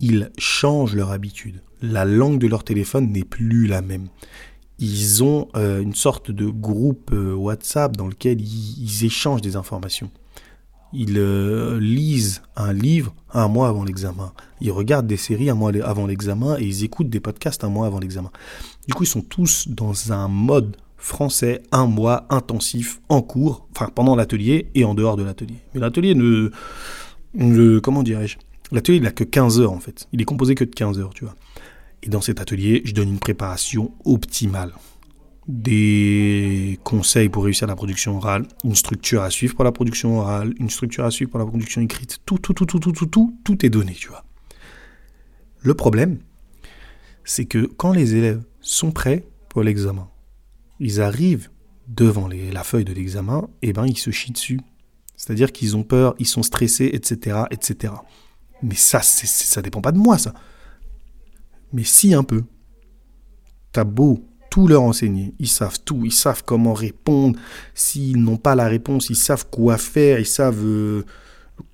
ils 0.00 0.30
changent 0.38 0.96
leur 0.96 1.10
habitude. 1.10 1.62
La 1.82 2.06
langue 2.06 2.38
de 2.38 2.46
leur 2.46 2.64
téléphone 2.64 3.12
n'est 3.12 3.24
plus 3.24 3.66
la 3.66 3.82
même. 3.82 4.08
Ils 4.80 5.22
ont 5.22 5.48
euh, 5.56 5.82
une 5.82 5.94
sorte 5.94 6.30
de 6.30 6.46
groupe 6.46 7.10
euh, 7.12 7.34
WhatsApp 7.34 7.96
dans 7.96 8.08
lequel 8.08 8.40
ils, 8.40 9.04
échangent 9.04 9.42
des 9.42 9.56
informations. 9.56 10.10
Ils 10.94 11.18
euh, 11.18 11.78
lisent 11.78 12.42
un 12.56 12.72
livre 12.72 13.14
un 13.32 13.46
mois 13.46 13.68
avant 13.68 13.84
l'examen. 13.84 14.32
Ils 14.62 14.72
regardent 14.72 15.06
des 15.06 15.18
séries 15.18 15.50
un 15.50 15.54
mois 15.54 15.70
avant 15.84 16.06
l'examen 16.06 16.58
et 16.58 16.64
ils 16.64 16.82
écoutent 16.82 17.10
des 17.10 17.20
podcasts 17.20 17.62
un 17.62 17.68
mois 17.68 17.86
avant 17.86 18.00
l'examen. 18.00 18.30
Du 18.88 18.94
coup, 18.94 19.04
ils 19.04 19.08
sont 19.08 19.20
tous 19.20 19.68
dans 19.68 20.12
un 20.12 20.28
mode 20.28 20.76
français 20.96 21.62
un 21.72 21.86
mois 21.86 22.26
intensif 22.30 23.00
en 23.08 23.20
cours, 23.20 23.66
enfin 23.74 23.90
pendant 23.94 24.16
l'atelier 24.16 24.70
et 24.74 24.84
en 24.84 24.94
dehors 24.94 25.16
de 25.16 25.22
l'atelier. 25.22 25.56
Mais 25.74 25.80
l'atelier 25.80 26.14
ne, 26.14 27.78
comment 27.78 28.02
dirais-je? 28.02 28.38
L'atelier, 28.72 29.00
n'a 29.00 29.10
que 29.10 29.24
15 29.24 29.60
heures 29.60 29.72
en 29.72 29.80
fait. 29.80 30.08
Il 30.12 30.20
est 30.22 30.24
composé 30.24 30.54
que 30.54 30.64
de 30.64 30.70
15 30.70 30.98
heures, 30.98 31.12
tu 31.12 31.24
vois. 31.24 31.34
Et 32.02 32.08
dans 32.08 32.20
cet 32.20 32.40
atelier, 32.40 32.82
je 32.84 32.92
donne 32.92 33.08
une 33.08 33.18
préparation 33.18 33.92
optimale. 34.04 34.72
Des 35.48 36.78
conseils 36.84 37.28
pour 37.28 37.44
réussir 37.44 37.66
la 37.66 37.76
production 37.76 38.16
orale, 38.16 38.46
une 38.64 38.74
structure 38.74 39.22
à 39.22 39.30
suivre 39.30 39.54
pour 39.54 39.64
la 39.64 39.72
production 39.72 40.18
orale, 40.18 40.54
une 40.58 40.70
structure 40.70 41.04
à 41.04 41.10
suivre 41.10 41.30
pour 41.30 41.40
la 41.40 41.46
production 41.46 41.80
écrite. 41.80 42.18
Tout, 42.24 42.38
tout, 42.38 42.54
tout, 42.54 42.66
tout, 42.66 42.78
tout, 42.78 42.92
tout, 42.92 43.06
tout, 43.06 43.34
tout 43.44 43.66
est 43.66 43.70
donné, 43.70 43.92
tu 43.92 44.08
vois. 44.08 44.24
Le 45.60 45.74
problème, 45.74 46.20
c'est 47.24 47.44
que 47.44 47.66
quand 47.66 47.92
les 47.92 48.14
élèves 48.14 48.42
sont 48.60 48.92
prêts 48.92 49.26
pour 49.48 49.62
l'examen, 49.62 50.08
ils 50.78 51.00
arrivent 51.00 51.50
devant 51.88 52.28
la 52.28 52.64
feuille 52.64 52.84
de 52.84 52.92
l'examen, 52.92 53.48
et 53.62 53.72
ben 53.72 53.86
ils 53.86 53.98
se 53.98 54.10
chient 54.10 54.32
dessus. 54.32 54.60
C'est-à-dire 55.16 55.52
qu'ils 55.52 55.76
ont 55.76 55.82
peur, 55.82 56.14
ils 56.18 56.26
sont 56.26 56.42
stressés, 56.42 56.90
etc., 56.92 57.42
etc. 57.50 57.92
Mais 58.62 58.76
ça, 58.76 59.02
ça 59.02 59.60
dépend 59.60 59.80
pas 59.80 59.92
de 59.92 59.98
moi, 59.98 60.16
ça. 60.16 60.32
Mais 61.72 61.84
si 61.84 62.14
un 62.14 62.22
peu, 62.22 62.42
t'as 63.72 63.84
beau 63.84 64.24
tout 64.50 64.66
leur 64.66 64.82
enseigner, 64.82 65.32
ils 65.38 65.48
savent 65.48 65.78
tout, 65.84 66.02
ils 66.04 66.12
savent 66.12 66.42
comment 66.44 66.74
répondre, 66.74 67.38
s'ils 67.74 68.20
n'ont 68.20 68.36
pas 68.36 68.56
la 68.56 68.66
réponse, 68.66 69.08
ils 69.10 69.16
savent 69.16 69.46
quoi 69.50 69.78
faire, 69.78 70.18
ils 70.18 70.26
savent... 70.26 70.64
Euh, 70.64 71.04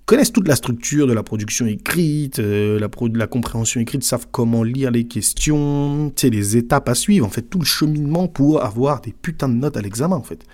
connaissent 0.04 0.32
toute 0.32 0.46
la 0.46 0.56
structure 0.56 1.06
de 1.06 1.12
la 1.12 1.22
production 1.22 1.66
écrite, 1.66 2.38
euh, 2.38 2.78
la, 2.78 2.88
la 3.14 3.26
compréhension 3.26 3.80
écrite, 3.80 4.04
savent 4.04 4.28
comment 4.30 4.62
lire 4.62 4.90
les 4.90 5.04
questions, 5.04 6.12
les 6.22 6.56
étapes 6.56 6.88
à 6.88 6.94
suivre, 6.94 7.26
en 7.26 7.30
fait, 7.30 7.42
tout 7.42 7.58
le 7.58 7.64
cheminement 7.64 8.28
pour 8.28 8.62
avoir 8.62 9.00
des 9.00 9.12
putains 9.12 9.48
de 9.48 9.54
notes 9.54 9.76
à 9.76 9.82
l'examen, 9.82 10.16
en 10.16 10.22
fait. 10.22 10.44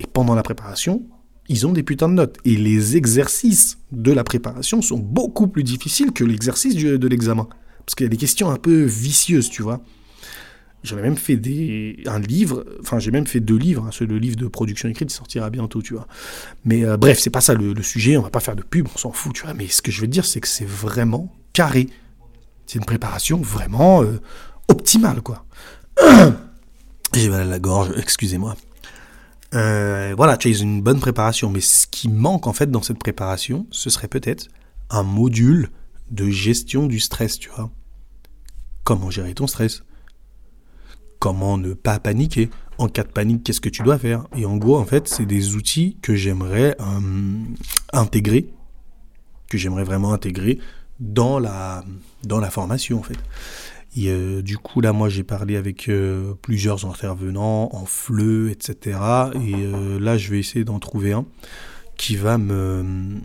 Et 0.00 0.06
pendant 0.06 0.34
la 0.34 0.42
préparation, 0.42 1.02
ils 1.48 1.66
ont 1.66 1.72
des 1.72 1.84
putains 1.84 2.08
de 2.08 2.14
notes. 2.14 2.38
Et 2.44 2.56
les 2.56 2.96
exercices 2.96 3.78
de 3.92 4.12
la 4.12 4.24
préparation 4.24 4.82
sont 4.82 4.98
beaucoup 4.98 5.46
plus 5.46 5.62
difficiles 5.62 6.12
que 6.12 6.24
l'exercice 6.24 6.74
de 6.74 7.08
l'examen. 7.08 7.48
Parce 7.86 7.94
qu'il 7.94 8.04
y 8.04 8.08
a 8.08 8.10
des 8.10 8.16
questions 8.16 8.50
un 8.50 8.56
peu 8.56 8.82
vicieuses, 8.82 9.48
tu 9.48 9.62
vois. 9.62 9.80
J'avais 10.82 11.02
même 11.02 11.16
fait 11.16 11.36
des, 11.36 12.02
un 12.06 12.18
livre, 12.18 12.64
enfin 12.80 12.98
j'ai 12.98 13.10
même 13.10 13.26
fait 13.26 13.40
deux 13.40 13.56
livres, 13.56 13.86
hein, 13.86 14.04
le 14.04 14.18
livre 14.18 14.36
de 14.36 14.46
production 14.46 14.88
écrite 14.88 15.10
sortira 15.10 15.50
bientôt, 15.50 15.82
tu 15.82 15.94
vois. 15.94 16.06
Mais 16.64 16.84
euh, 16.84 16.96
bref, 16.96 17.18
c'est 17.18 17.30
pas 17.30 17.40
ça 17.40 17.54
le, 17.54 17.80
sujet, 17.82 18.16
on 18.16 18.22
va 18.22 18.30
pas 18.30 18.40
faire 18.40 18.54
de 18.54 18.62
pub, 18.62 18.86
on 18.94 18.98
s'en 18.98 19.12
fout, 19.12 19.34
tu 19.34 19.42
vois. 19.42 19.54
Mais 19.54 19.66
ce 19.68 19.82
que 19.82 19.90
je 19.90 20.00
veux 20.00 20.06
dire, 20.06 20.24
c'est 20.24 20.40
que 20.40 20.48
c'est 20.48 20.66
vraiment 20.66 21.32
carré. 21.52 21.88
C'est 22.66 22.78
une 22.78 22.84
préparation 22.84 23.38
vraiment 23.40 24.02
euh, 24.02 24.20
optimale, 24.68 25.22
quoi. 25.22 25.44
J'ai 27.14 27.28
mal 27.28 27.40
à 27.40 27.44
la 27.44 27.58
gorge, 27.58 27.92
excusez-moi. 27.96 28.56
Euh, 29.54 30.14
voilà, 30.16 30.36
tu 30.36 30.48
as 30.48 30.58
une 30.58 30.82
bonne 30.82 31.00
préparation, 31.00 31.50
mais 31.50 31.60
ce 31.60 31.86
qui 31.86 32.08
manque 32.08 32.46
en 32.46 32.52
fait 32.52 32.70
dans 32.70 32.82
cette 32.82 32.98
préparation, 32.98 33.66
ce 33.70 33.90
serait 33.90 34.08
peut-être 34.08 34.48
un 34.90 35.02
module 35.02 35.70
de 36.10 36.28
gestion 36.28 36.86
du 36.86 37.00
stress, 37.00 37.38
tu 37.38 37.50
vois. 37.50 37.70
Comment 38.84 39.10
gérer 39.10 39.34
ton 39.34 39.46
stress? 39.46 39.82
Comment 41.18 41.58
ne 41.58 41.74
pas 41.74 41.98
paniquer? 41.98 42.50
En 42.78 42.88
cas 42.88 43.04
de 43.04 43.08
panique, 43.08 43.42
qu'est-ce 43.42 43.60
que 43.60 43.68
tu 43.68 43.82
dois 43.82 43.98
faire? 43.98 44.26
Et 44.36 44.44
en 44.44 44.56
gros, 44.56 44.76
en 44.76 44.84
fait, 44.84 45.08
c'est 45.08 45.24
des 45.24 45.54
outils 45.54 45.96
que 46.02 46.14
j'aimerais 46.14 46.76
euh, 46.80 47.38
intégrer, 47.92 48.52
que 49.48 49.56
j'aimerais 49.56 49.84
vraiment 49.84 50.12
intégrer 50.12 50.58
dans 51.00 51.38
la, 51.38 51.84
dans 52.22 52.38
la 52.38 52.50
formation, 52.50 52.98
en 52.98 53.02
fait. 53.02 53.18
Euh, 53.98 54.42
du 54.42 54.58
coup, 54.58 54.82
là, 54.82 54.92
moi, 54.92 55.08
j'ai 55.08 55.24
parlé 55.24 55.56
avec 55.56 55.88
euh, 55.88 56.34
plusieurs 56.42 56.84
intervenants 56.84 57.70
en 57.72 57.86
fleu, 57.86 58.50
etc. 58.50 58.98
Et 59.42 59.54
là, 59.98 60.18
je 60.18 60.30
vais 60.30 60.38
essayer 60.38 60.64
d'en 60.66 60.78
trouver 60.78 61.12
un 61.12 61.24
qui 61.96 62.16
va 62.16 62.38
me 62.38 63.20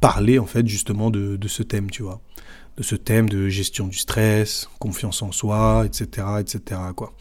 parler 0.00 0.38
en 0.38 0.46
fait 0.46 0.66
justement 0.66 1.10
de, 1.10 1.38
ce 1.48 1.62
thème, 1.62 1.90
tu 1.90 2.02
vois, 2.02 2.20
de 2.76 2.82
ce 2.82 2.94
thème 2.94 3.28
de 3.28 3.48
gestion 3.48 3.86
du 3.86 3.98
stress, 3.98 4.68
confiance 4.78 5.22
en 5.22 5.32
soi, 5.32 5.84
etc., 5.86 6.26
etc. 6.40 6.80
Quoi. 6.96 7.12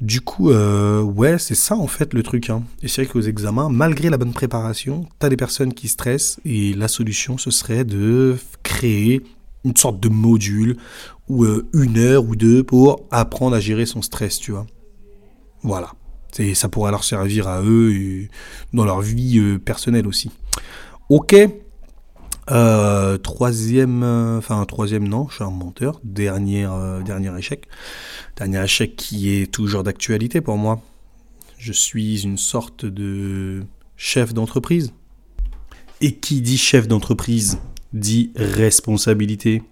Du 0.00 0.20
coup, 0.20 0.50
euh, 0.50 1.00
ouais, 1.00 1.38
c'est 1.38 1.54
ça 1.54 1.76
en 1.76 1.86
fait 1.86 2.12
le 2.12 2.22
truc. 2.22 2.50
Hein. 2.50 2.64
Et 2.82 2.88
c'est 2.88 3.04
vrai 3.04 3.12
qu'aux 3.12 3.20
examens, 3.20 3.68
malgré 3.68 4.10
la 4.10 4.18
bonne 4.18 4.32
préparation, 4.32 5.06
t'as 5.18 5.28
des 5.28 5.36
personnes 5.36 5.74
qui 5.74 5.88
stressent 5.88 6.40
et 6.44 6.74
la 6.74 6.88
solution 6.88 7.38
ce 7.38 7.50
serait 7.50 7.84
de 7.84 8.36
créer 8.62 9.22
une 9.64 9.76
sorte 9.76 10.00
de 10.00 10.08
module 10.08 10.76
ou 11.28 11.44
euh, 11.44 11.68
une 11.72 11.98
heure 11.98 12.24
ou 12.24 12.34
deux 12.34 12.64
pour 12.64 13.06
apprendre 13.12 13.54
à 13.54 13.60
gérer 13.60 13.86
son 13.86 14.02
stress, 14.02 14.38
tu 14.38 14.50
vois. 14.50 14.66
Voilà 15.62 15.92
ça 16.54 16.68
pourrait 16.68 16.90
leur 16.90 17.04
servir 17.04 17.48
à 17.48 17.62
eux 17.62 17.92
et 17.94 18.30
dans 18.72 18.84
leur 18.84 19.00
vie 19.00 19.38
euh, 19.38 19.58
personnelle 19.58 20.06
aussi. 20.06 20.30
Ok. 21.08 21.34
Euh, 22.50 23.18
troisième, 23.18 24.02
euh, 24.02 24.38
enfin 24.38 24.64
troisième 24.64 25.06
non, 25.06 25.28
je 25.28 25.36
suis 25.36 25.44
un 25.44 25.50
menteur. 25.50 26.00
Dernier, 26.04 26.66
dernier 27.04 27.36
échec. 27.38 27.68
Dernier 28.36 28.64
échec 28.64 28.96
qui 28.96 29.30
est 29.34 29.52
toujours 29.52 29.82
d'actualité 29.82 30.40
pour 30.40 30.56
moi. 30.56 30.80
Je 31.58 31.72
suis 31.72 32.22
une 32.22 32.38
sorte 32.38 32.84
de 32.84 33.62
chef 33.96 34.34
d'entreprise. 34.34 34.92
Et 36.00 36.16
qui 36.16 36.40
dit 36.40 36.58
chef 36.58 36.88
d'entreprise 36.88 37.60
dit 37.92 38.32
responsabilité. 38.34 39.62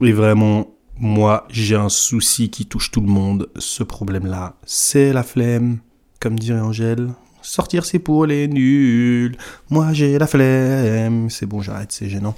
Et 0.00 0.12
vraiment, 0.12 0.74
moi, 0.98 1.46
j'ai 1.50 1.76
un 1.76 1.88
souci 1.88 2.50
qui 2.50 2.66
touche 2.66 2.90
tout 2.90 3.00
le 3.00 3.06
monde. 3.06 3.48
Ce 3.56 3.82
problème-là, 3.82 4.56
c'est 4.64 5.12
la 5.12 5.22
flemme 5.22 5.78
comme 6.20 6.38
dirait 6.38 6.60
Angèle. 6.60 7.08
Sortir 7.42 7.84
c'est 7.84 8.00
pour 8.00 8.26
les 8.26 8.48
nuls. 8.48 9.36
Moi 9.70 9.92
j'ai 9.92 10.18
la 10.18 10.26
flemme. 10.26 11.30
C'est 11.30 11.46
bon, 11.46 11.60
j'arrête, 11.62 11.92
c'est 11.92 12.08
gênant. 12.08 12.34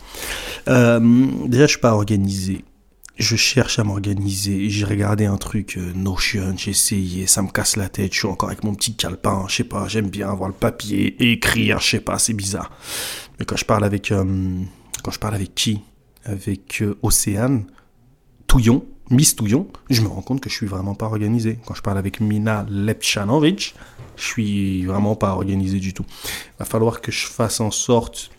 Euh, 0.69 1.01
déjà, 1.47 1.65
je 1.67 1.73
suis 1.73 1.81
pas 1.81 1.95
organisé. 1.95 2.65
Je 3.17 3.35
cherche 3.35 3.79
à 3.79 3.85
m'organiser. 3.85 4.71
J'ai 4.71 4.85
regardé 4.85 5.27
un 5.27 5.39
truc 5.39 5.77
euh, 5.77 5.93
Notion, 5.95 6.55
j'ai 6.57 6.71
essayé, 6.71 7.27
ça 7.27 7.43
me 7.43 7.49
casse 7.49 7.77
la 7.77 7.89
tête. 7.89 8.13
Je 8.13 8.19
suis 8.19 8.29
encore 8.29 8.51
avec 8.51 8.63
mon 8.63 8.75
petit 8.75 8.95
calepin, 8.95 9.47
je 9.49 9.57
sais 9.57 9.65
pas, 9.65 9.89
j'aime 9.89 10.09
bien 10.09 10.31
avoir 10.31 10.49
le 10.49 10.55
papier, 10.55 11.17
écrire, 11.33 11.81
je 11.81 11.89
sais 11.89 12.01
pas, 12.01 12.19
c'est 12.19 12.35
bizarre. 12.35 12.71
Mais 13.39 13.45
quand 13.45 13.57
je 13.57 13.65
parle 13.65 13.85
avec, 13.85 14.13
euh, 14.13 14.25
quand 15.03 15.11
je 15.11 15.19
parle 15.19 15.35
avec 15.35 15.55
qui? 15.55 15.81
Avec 16.25 16.85
Océane, 17.03 17.65
Touillon, 18.47 18.85
Miss 19.11 19.37
Touillon, 19.37 19.67
je 19.89 20.03
me 20.03 20.09
rends 20.09 20.21
compte 20.21 20.41
que 20.41 20.51
je 20.51 20.55
suis 20.55 20.67
vraiment 20.67 20.95
pas 20.95 21.07
organisé. 21.07 21.59
Quand 21.67 21.75
je 21.75 21.81
parle 21.81 21.97
avec 21.97 22.21
Mina 22.21 22.67
Lepchanovic, 22.69 23.75
je 24.17 24.23
suis 24.23 24.85
vraiment 24.85 25.17
pas 25.17 25.31
organisé 25.33 25.81
du 25.81 25.95
tout. 25.95 26.05
Il 26.09 26.59
va 26.59 26.65
falloir 26.67 27.01
que 27.01 27.11
je 27.11 27.27
fasse 27.27 27.61
en 27.61 27.71
sorte 27.71 28.31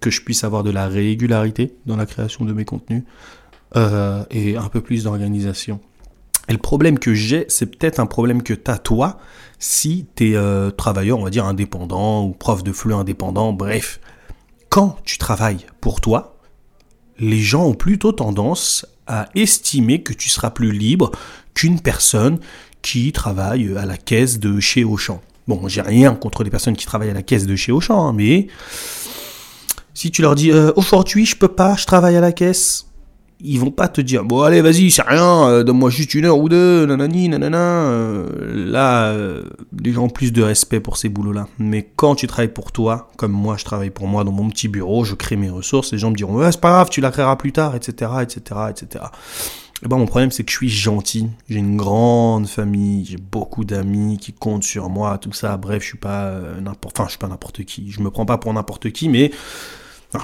que 0.00 0.10
je 0.10 0.22
puisse 0.22 0.44
avoir 0.44 0.62
de 0.62 0.70
la 0.70 0.86
régularité 0.86 1.74
dans 1.86 1.96
la 1.96 2.06
création 2.06 2.44
de 2.44 2.52
mes 2.52 2.64
contenus 2.64 3.02
euh, 3.74 4.24
et 4.30 4.56
un 4.56 4.68
peu 4.68 4.80
plus 4.80 5.04
d'organisation. 5.04 5.80
Et 6.48 6.52
le 6.52 6.58
problème 6.58 6.98
que 6.98 7.14
j'ai, 7.14 7.46
c'est 7.48 7.66
peut-être 7.66 7.98
un 7.98 8.06
problème 8.06 8.42
que 8.42 8.54
tu 8.54 8.70
as 8.70 8.78
toi 8.78 9.18
si 9.58 10.06
tu 10.14 10.30
es 10.30 10.36
euh, 10.36 10.70
travailleur, 10.70 11.18
on 11.18 11.24
va 11.24 11.30
dire 11.30 11.46
indépendant 11.46 12.24
ou 12.24 12.32
prof 12.32 12.62
de 12.62 12.70
flux 12.70 12.94
indépendant, 12.94 13.52
bref. 13.52 13.98
Quand 14.68 14.98
tu 15.04 15.18
travailles 15.18 15.66
pour 15.80 16.00
toi, 16.00 16.33
les 17.18 17.40
gens 17.40 17.64
ont 17.66 17.74
plutôt 17.74 18.12
tendance 18.12 18.86
à 19.06 19.28
estimer 19.34 20.02
que 20.02 20.12
tu 20.12 20.28
seras 20.28 20.50
plus 20.50 20.72
libre 20.72 21.12
qu'une 21.54 21.80
personne 21.80 22.38
qui 22.82 23.12
travaille 23.12 23.76
à 23.76 23.86
la 23.86 23.96
caisse 23.96 24.38
de 24.38 24.60
chez 24.60 24.84
Auchan. 24.84 25.20
Bon, 25.46 25.68
j'ai 25.68 25.82
rien 25.82 26.14
contre 26.14 26.42
les 26.42 26.50
personnes 26.50 26.76
qui 26.76 26.86
travaillent 26.86 27.10
à 27.10 27.14
la 27.14 27.22
caisse 27.22 27.46
de 27.46 27.56
chez 27.56 27.72
Auchan, 27.72 28.08
hein, 28.08 28.12
mais 28.14 28.48
si 29.92 30.10
tu 30.10 30.22
leur 30.22 30.34
dis 30.34 30.50
euh, 30.50 30.72
aujourd'hui 30.76 31.26
je 31.26 31.36
peux 31.36 31.48
pas, 31.48 31.76
je 31.76 31.86
travaille 31.86 32.16
à 32.16 32.20
la 32.20 32.32
caisse, 32.32 32.86
ils 33.40 33.58
vont 33.58 33.70
pas 33.70 33.88
te 33.88 34.00
dire 34.00 34.24
bon 34.24 34.42
allez 34.42 34.62
vas-y 34.62 34.90
c'est 34.90 35.02
rien, 35.02 35.48
euh, 35.48 35.62
donne-moi 35.62 35.90
juste 35.90 36.14
une 36.14 36.24
heure 36.24 36.38
ou 36.38 36.48
deux, 36.48 36.86
nanani 36.86 37.28
nanana. 37.28 37.56
Euh, 37.56 38.26
là, 38.70 39.14
les 39.82 39.92
gens 39.92 40.04
ont 40.04 40.08
plus 40.08 40.32
de 40.32 40.42
respect 40.42 40.80
pour 40.80 40.96
ces 40.96 41.08
boulots-là. 41.08 41.48
Mais 41.58 41.88
quand 41.96 42.14
tu 42.14 42.26
travailles 42.26 42.52
pour 42.52 42.72
toi, 42.72 43.10
comme 43.16 43.32
moi 43.32 43.56
je 43.58 43.64
travaille 43.64 43.90
pour 43.90 44.06
moi 44.06 44.24
dans 44.24 44.32
mon 44.32 44.48
petit 44.48 44.68
bureau, 44.68 45.04
je 45.04 45.14
crée 45.14 45.36
mes 45.36 45.50
ressources, 45.50 45.92
les 45.92 45.98
gens 45.98 46.10
me 46.10 46.16
diront 46.16 46.36
ouais 46.36 46.52
c'est 46.52 46.60
pas 46.60 46.70
grave, 46.70 46.88
tu 46.90 47.00
la 47.00 47.10
créeras 47.10 47.36
plus 47.36 47.52
tard, 47.52 47.74
etc., 47.76 48.10
etc., 48.22 48.60
etc. 48.70 49.04
Et 49.84 49.88
ben, 49.88 49.98
mon 49.98 50.06
problème, 50.06 50.30
c'est 50.30 50.44
que 50.44 50.50
je 50.50 50.56
suis 50.56 50.70
gentil. 50.70 51.28
J'ai 51.48 51.58
une 51.58 51.76
grande 51.76 52.46
famille, 52.48 53.04
j'ai 53.04 53.18
beaucoup 53.18 53.66
d'amis 53.66 54.16
qui 54.18 54.32
comptent 54.32 54.64
sur 54.64 54.88
moi, 54.88 55.18
tout 55.18 55.32
ça. 55.32 55.58
Bref, 55.58 55.82
je 55.82 55.88
suis 55.88 55.98
pas 55.98 56.40
n'importe, 56.62 56.98
enfin, 56.98 57.06
je 57.06 57.10
suis 57.10 57.18
pas 57.18 57.28
n'importe 57.28 57.64
qui. 57.64 57.90
Je 57.90 58.00
me 58.00 58.10
prends 58.10 58.24
pas 58.24 58.38
pour 58.38 58.54
n'importe 58.54 58.90
qui, 58.92 59.10
mais 59.10 59.30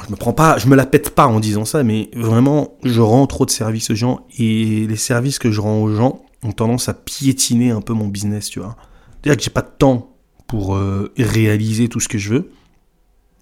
je 0.06 0.10
me 0.10 0.16
prends 0.16 0.32
pas, 0.32 0.58
je 0.58 0.66
me 0.68 0.76
la 0.76 0.86
pète 0.86 1.10
pas 1.10 1.26
en 1.26 1.40
disant 1.40 1.64
ça, 1.64 1.82
mais 1.82 2.10
vraiment, 2.14 2.74
je 2.84 3.00
rends 3.00 3.26
trop 3.26 3.44
de 3.44 3.50
services 3.50 3.90
aux 3.90 3.94
gens 3.94 4.26
et 4.38 4.86
les 4.86 4.96
services 4.96 5.38
que 5.38 5.50
je 5.50 5.60
rends 5.60 5.82
aux 5.82 5.94
gens 5.94 6.22
ont 6.42 6.52
tendance 6.52 6.88
à 6.88 6.94
piétiner 6.94 7.70
un 7.70 7.80
peu 7.80 7.92
mon 7.92 8.08
business, 8.08 8.48
tu 8.48 8.60
vois. 8.60 8.76
C'est-à-dire 9.22 9.36
que 9.36 9.42
j'ai 9.42 9.50
pas 9.50 9.62
de 9.62 9.70
temps 9.76 10.16
pour 10.46 10.76
euh, 10.76 11.12
réaliser 11.18 11.88
tout 11.88 12.00
ce 12.00 12.08
que 12.08 12.18
je 12.18 12.30
veux. 12.34 12.50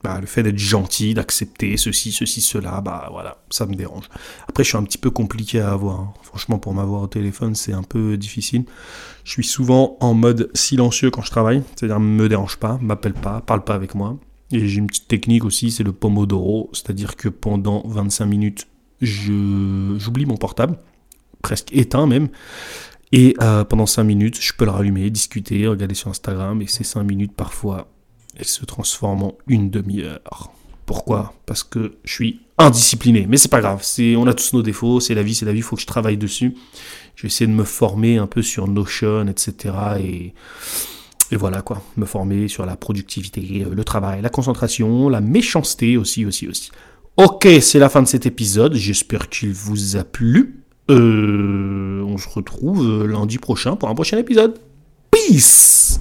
Bah, 0.04 0.18
le 0.20 0.26
fait 0.26 0.44
d'être 0.44 0.58
gentil, 0.58 1.14
d'accepter 1.14 1.76
ceci, 1.76 2.12
ceci, 2.12 2.40
cela, 2.40 2.80
bah 2.80 3.08
voilà, 3.10 3.38
ça 3.50 3.66
me 3.66 3.74
dérange. 3.74 4.04
Après, 4.48 4.62
je 4.62 4.68
suis 4.68 4.78
un 4.78 4.84
petit 4.84 4.98
peu 4.98 5.10
compliqué 5.10 5.60
à 5.60 5.72
avoir. 5.72 6.00
Hein. 6.00 6.14
Franchement, 6.22 6.58
pour 6.58 6.72
m'avoir 6.72 7.02
au 7.02 7.06
téléphone, 7.08 7.56
c'est 7.56 7.72
un 7.72 7.82
peu 7.82 8.16
difficile. 8.16 8.64
Je 9.24 9.32
suis 9.32 9.44
souvent 9.44 9.96
en 10.00 10.14
mode 10.14 10.50
silencieux 10.54 11.10
quand 11.10 11.22
je 11.22 11.30
travaille, 11.30 11.62
c'est-à-dire 11.74 11.98
me 11.98 12.28
dérange 12.28 12.58
pas, 12.58 12.78
m'appelle 12.80 13.14
pas, 13.14 13.40
parle 13.40 13.64
pas 13.64 13.74
avec 13.74 13.96
moi. 13.96 14.16
Et 14.52 14.66
j'ai 14.66 14.78
une 14.78 14.86
petite 14.86 15.08
technique 15.08 15.44
aussi, 15.44 15.70
c'est 15.70 15.84
le 15.84 15.92
Pomodoro, 15.92 16.70
c'est-à-dire 16.72 17.16
que 17.16 17.28
pendant 17.28 17.82
25 17.86 18.24
minutes, 18.26 18.66
j'oublie 19.00 20.26
mon 20.26 20.36
portable, 20.36 20.78
presque 21.42 21.72
éteint 21.72 22.06
même, 22.06 22.28
et 23.12 23.34
euh, 23.40 23.64
pendant 23.64 23.86
5 23.86 24.04
minutes, 24.04 24.40
je 24.40 24.52
peux 24.52 24.64
le 24.64 24.70
rallumer, 24.70 25.10
discuter, 25.10 25.66
regarder 25.66 25.94
sur 25.94 26.10
Instagram, 26.10 26.60
et 26.62 26.66
ces 26.66 26.84
5 26.84 27.02
minutes, 27.02 27.32
parfois, 27.32 27.88
elles 28.36 28.44
se 28.44 28.64
transforment 28.64 29.22
en 29.24 29.34
une 29.46 29.70
demi-heure. 29.70 30.52
Pourquoi? 30.86 31.34
Parce 31.44 31.64
que 31.64 31.98
je 32.04 32.12
suis 32.12 32.40
indiscipliné. 32.56 33.26
Mais 33.28 33.36
c'est 33.36 33.50
pas 33.50 33.60
grave, 33.60 33.82
on 34.16 34.26
a 34.26 34.34
tous 34.34 34.54
nos 34.54 34.62
défauts, 34.62 35.00
c'est 35.00 35.14
la 35.14 35.22
vie, 35.22 35.34
c'est 35.34 35.44
la 35.44 35.52
vie, 35.52 35.58
il 35.58 35.62
faut 35.62 35.76
que 35.76 35.82
je 35.82 35.86
travaille 35.86 36.16
dessus. 36.16 36.54
Je 37.14 37.22
vais 37.22 37.26
essayer 37.28 37.46
de 37.46 37.52
me 37.52 37.64
former 37.64 38.16
un 38.18 38.26
peu 38.26 38.42
sur 38.42 38.68
Notion, 38.68 39.26
etc. 39.26 39.74
Et 40.00 40.34
et 41.30 41.36
voilà 41.36 41.62
quoi, 41.62 41.82
me 41.96 42.06
former 42.06 42.48
sur 42.48 42.64
la 42.64 42.76
productivité, 42.76 43.64
euh, 43.66 43.74
le 43.74 43.84
travail, 43.84 44.22
la 44.22 44.30
concentration, 44.30 45.08
la 45.08 45.20
méchanceté 45.20 45.96
aussi, 45.96 46.24
aussi, 46.24 46.48
aussi. 46.48 46.70
Ok, 47.16 47.48
c'est 47.60 47.78
la 47.78 47.88
fin 47.88 48.02
de 48.02 48.08
cet 48.08 48.26
épisode. 48.26 48.74
J'espère 48.74 49.28
qu'il 49.28 49.52
vous 49.52 49.96
a 49.96 50.04
plu. 50.04 50.62
Euh, 50.90 52.02
on 52.06 52.16
se 52.16 52.28
retrouve 52.28 52.86
euh, 52.86 53.06
lundi 53.06 53.38
prochain 53.38 53.76
pour 53.76 53.88
un 53.88 53.94
prochain 53.94 54.16
épisode. 54.16 54.58
Peace 55.10 56.00